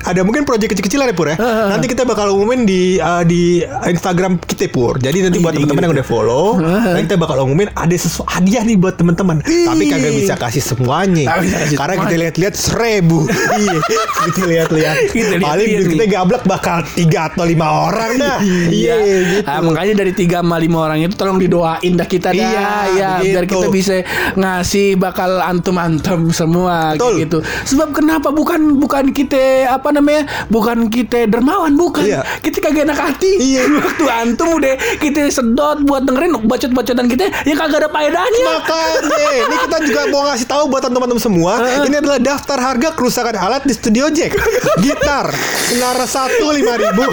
[0.01, 1.37] ada mungkin proyek kecil-kecilan ya Pur ya.
[1.41, 4.97] Nanti kita bakal umumin di uh, di Instagram kita Pur.
[4.97, 8.65] Jadi nanti buat Iya, teman-teman yang udah follow, nanti kita bakal umumin ada sesuatu hadiah
[8.65, 9.45] nih buat teman-teman.
[9.45, 11.37] Tapi kagak bisa kasih semuanya.
[11.37, 12.17] Kasih Karena kita semuanya.
[12.25, 13.19] lihat-lihat seribu.
[13.61, 13.77] iya,
[14.25, 14.97] kita lihat-lihat.
[15.11, 15.91] Kita lihat-lihat Paling nih.
[15.93, 18.39] kita gablak bakal tiga atau lima orang dah.
[18.71, 19.49] Iya, gitu.
[19.51, 22.41] Ah, makanya dari 3 sama 5 orang itu tolong didoain dah kita dah.
[22.41, 24.01] Iya, ya, biar kita bisa
[24.35, 27.15] ngasih bakal antum-antum semua kayak Betul.
[27.21, 27.39] gitu.
[27.77, 30.25] Sebab kenapa bukan bukan kita apa namanya?
[30.49, 32.05] Bukan kita dermawan, bukan.
[32.05, 32.25] Iya.
[32.41, 33.33] Kita kagak enak hati.
[33.37, 33.69] Iya.
[33.85, 38.45] Waktu antum udah kita sedot buat dengerin bacot-bacotan kita yang kagak ada faedahnya.
[38.61, 41.53] Makanya, ini kita juga mau ngasih tahu buat teman-teman semua,
[41.87, 44.37] ini adalah daftar harga kerusakan alat di studio Jack.
[44.81, 45.33] Gitar,
[45.69, 47.05] senar satu lima ribu,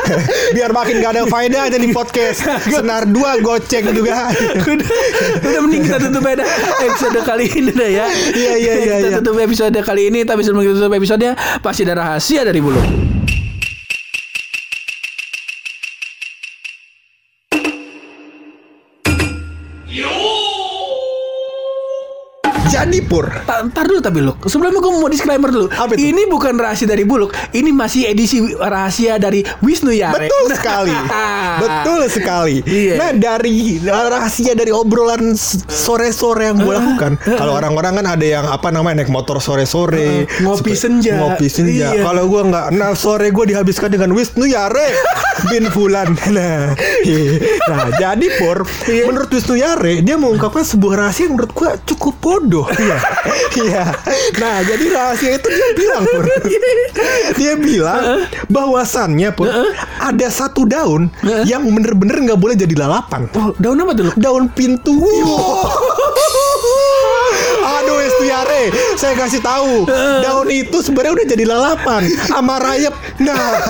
[0.56, 2.44] biar makin gak ada faedahnya di podcast.
[2.66, 4.17] Senar dua goceng juga.
[4.74, 4.88] udah,
[5.44, 6.44] udah mending kita tutup aja
[6.82, 8.06] episode kali ini dah ya.
[8.34, 9.18] Iya, iya, iya, Kita iya.
[9.20, 11.26] tutup episode kali ini tapi sebelum kita tutup episode
[11.60, 13.17] pasti ada rahasia dari bulu.
[22.68, 26.04] Jadi pur, Ta- Ntar dulu tapi Luk Sebelumnya gue mau disclaimer dulu Apa itu?
[26.06, 30.92] Ini bukan rahasia dari Buluk Ini masih edisi rahasia dari Wisnu Yare betul sekali,
[31.62, 32.56] betul sekali.
[32.62, 32.94] Iya.
[32.96, 35.32] Nah dari rahasia dari obrolan
[35.64, 40.72] sore-sore yang gue lakukan, kalau orang-orang kan ada yang apa namanya naik motor sore-sore, Ngopi
[40.72, 41.18] senja.
[41.18, 41.92] ngopi senja.
[41.92, 42.02] Iya.
[42.02, 44.92] Kalau gue nggak, nah sore gue dihabiskan dengan Wisnu Yare
[45.50, 46.12] bin Fulan.
[46.28, 47.38] Nah, iya.
[47.66, 49.04] nah jadi pur, Iya.
[49.06, 52.57] menurut Wisnu Yare dia mengungkapkan sebuah rahasia yang menurut gue cukup bodoh.
[52.78, 52.98] Iya,
[53.58, 53.84] iya.
[54.38, 56.24] Nah jadi rahasia itu dia bilang pur,
[57.38, 59.50] dia bilang bahwasannya pur
[59.98, 61.10] ada satu daun
[61.44, 63.26] yang bener-bener nggak boleh jadi lalapan.
[63.34, 64.14] Oh, daun apa tuh?
[64.14, 64.94] Daun pintu.
[67.68, 68.62] Aduh Estiare,
[68.96, 69.84] saya kasih tahu.
[70.24, 72.94] Daun itu sebenarnya udah jadi lalapan sama rayap.
[73.20, 73.60] Nah,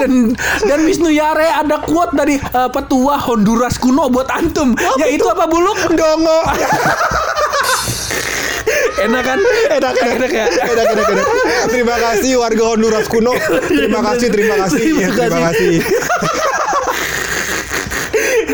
[0.00, 5.46] dan dan Wisnu Yare ada quote dari eh, petua Honduras kuno buat antum yaitu apa
[5.46, 6.40] buluk dongo.
[8.96, 9.38] enak kan
[9.70, 11.26] Enak, enak, enak ya Enak, enak, enak.
[11.68, 13.36] Terima kasih warga Honduras kuno.
[13.68, 14.80] Terima kasih, terima kasih.
[14.82, 15.74] Terima Ya, Terima kasih.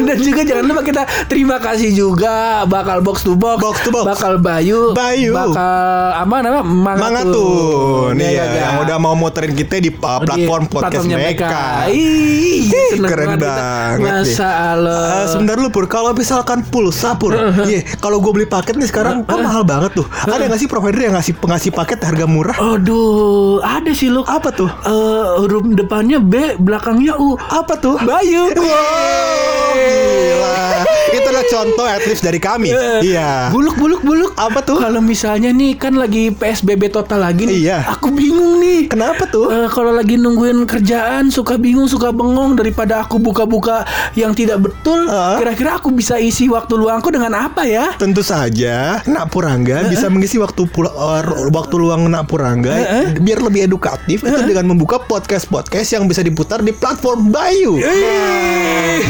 [0.08, 2.34] dan juga jangan lupa kita terima kasih juga
[2.64, 4.04] bakal box to box, Box to box.
[4.06, 5.32] bakal Bayu Bayu.
[5.32, 5.76] bakal
[6.14, 8.82] apa namanya Mangatun Mangatun Iya, Ya, yang Kak?
[8.84, 11.50] udah mau muterin kita di uh, platform Di podcast platformnya mereka.
[11.88, 13.98] Ih, keren banget.
[14.00, 15.04] Masa Allah.
[15.22, 17.32] Eh, sebentar dulu Pur, kalau misalkan pulsa Pur,
[17.68, 20.06] iya, kalau gue beli paket nih sekarang kok mahal banget tuh.
[20.22, 22.56] Ada nggak sih provider yang ngasih pengasih paket harga murah?
[22.56, 24.22] Aduh, ada sih lo.
[24.24, 24.68] Apa tuh?
[24.68, 27.34] Eh, huruf depannya B, belakangnya U.
[27.38, 27.96] Apa tuh?
[27.98, 28.52] Bayu.
[28.52, 30.84] Wow, gila.
[31.44, 32.70] Contoh at least dari kami.
[33.02, 33.50] Iya.
[33.50, 34.32] Buluk, buluk, buluk.
[34.34, 34.78] Apa tuh?
[34.78, 37.56] Kalau misalnya nih kan lagi PSBB total lagi nih.
[37.62, 37.78] Iya.
[37.92, 38.86] Aku bingung nih.
[38.86, 39.48] Kenapa tuh?
[39.48, 45.04] Eh, kalau lagi nungguin kerjaan suka bingung suka bengong daripada aku buka-buka yang tidak betul
[45.04, 45.36] Ah.
[45.36, 50.36] kira-kira aku bisa isi waktu luangku dengan apa ya Tentu saja, Nak Purangga bisa mengisi
[50.36, 52.72] waktu pula, eh, waktu luang Nak Purangga
[53.16, 57.78] biar lebih edukatif itu dengan membuka podcast-podcast yang bisa diputar di platform Bayu.
[57.78, 59.00] Ih,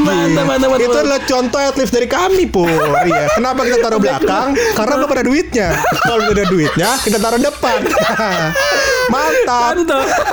[0.06, 2.68] mantap mantap mantap Itu adalah contoh at least dari kami, Pur.
[2.68, 3.32] Iya.
[3.32, 4.56] Kenapa kita taruh belakang?
[4.76, 5.68] Karena belum ada duitnya.
[6.04, 7.78] Kalau udah ada duitnya, kita taruh depan.
[9.12, 9.74] Mantap.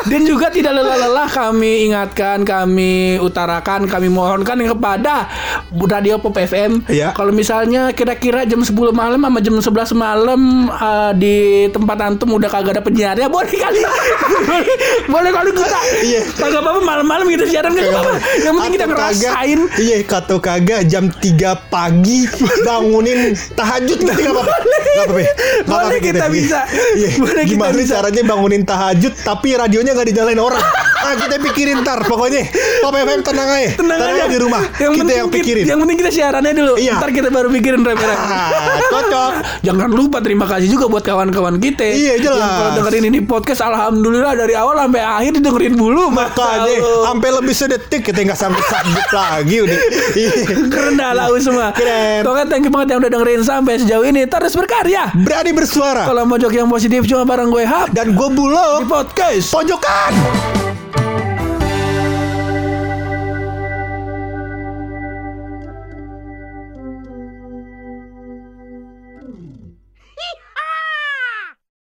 [0.08, 5.28] Dan juga tidak lelah-lelah kami ingatkan, kami utarakan, kami mohonkan kepada
[5.72, 6.86] Radio Pop FM.
[6.88, 7.12] Iya.
[7.16, 10.42] Kalau misalnya kira-kira jam 10 malam sama jam 11 malam
[10.72, 11.36] eh, di
[11.72, 13.82] tempat antum udah kagak ada penyiarnya, boleh kali.
[14.50, 14.76] boleh,
[15.08, 15.80] boleh kali kita.
[16.02, 16.22] Iya.
[16.36, 18.14] Kagak apa-apa malam-malam kita siaran nggak apa-apa.
[18.42, 19.60] Yang penting kita ngerasain.
[19.82, 22.28] Iya kata kagak jam 3 pagi
[22.66, 24.56] bangunin tahajud nanti gak apa-apa
[24.92, 25.22] Gak apa-apa
[25.68, 26.60] Boleh kita bisa.
[26.98, 27.10] Iya.
[27.22, 27.94] Boleh kita Gimana bisa.
[28.00, 32.46] caranya bangunin tahajud Tapi radionya gak dinyalain orang Ah kita pikirin ntar pokoknya
[32.80, 33.70] Top FM tenang aja.
[33.74, 34.62] Tenang aja di rumah.
[34.78, 35.64] Yang kita yang pikirin.
[35.66, 36.74] Yang penting kita siarannya dulu.
[36.78, 36.94] Iya.
[36.98, 38.22] Ntar kita baru pikirin rame-rame.
[38.22, 39.32] Ah, cocok.
[39.68, 41.86] Jangan lupa terima kasih juga buat kawan-kawan kita.
[41.86, 42.38] Iya, jelas.
[42.38, 46.10] Yang kalau dengerin ini podcast alhamdulillah dari awal sampai akhir didengerin dulu.
[46.10, 49.80] Makanya sampai lebih sedetik kita nggak sanggup sanggup lagi udah.
[50.70, 51.74] Keren dah lau semua.
[51.74, 52.22] Keren.
[52.22, 54.26] Pokoknya thank you banget yang udah dengerin sampai sejauh ini.
[54.26, 55.14] Terus berkarya.
[55.18, 56.06] Berani bersuara.
[56.06, 59.52] Kalau mau jok yang positif cuma bareng gue Hap Dan gue di bulog podcast.
[59.52, 60.14] pojokan.
[60.94, 61.31] Thank you.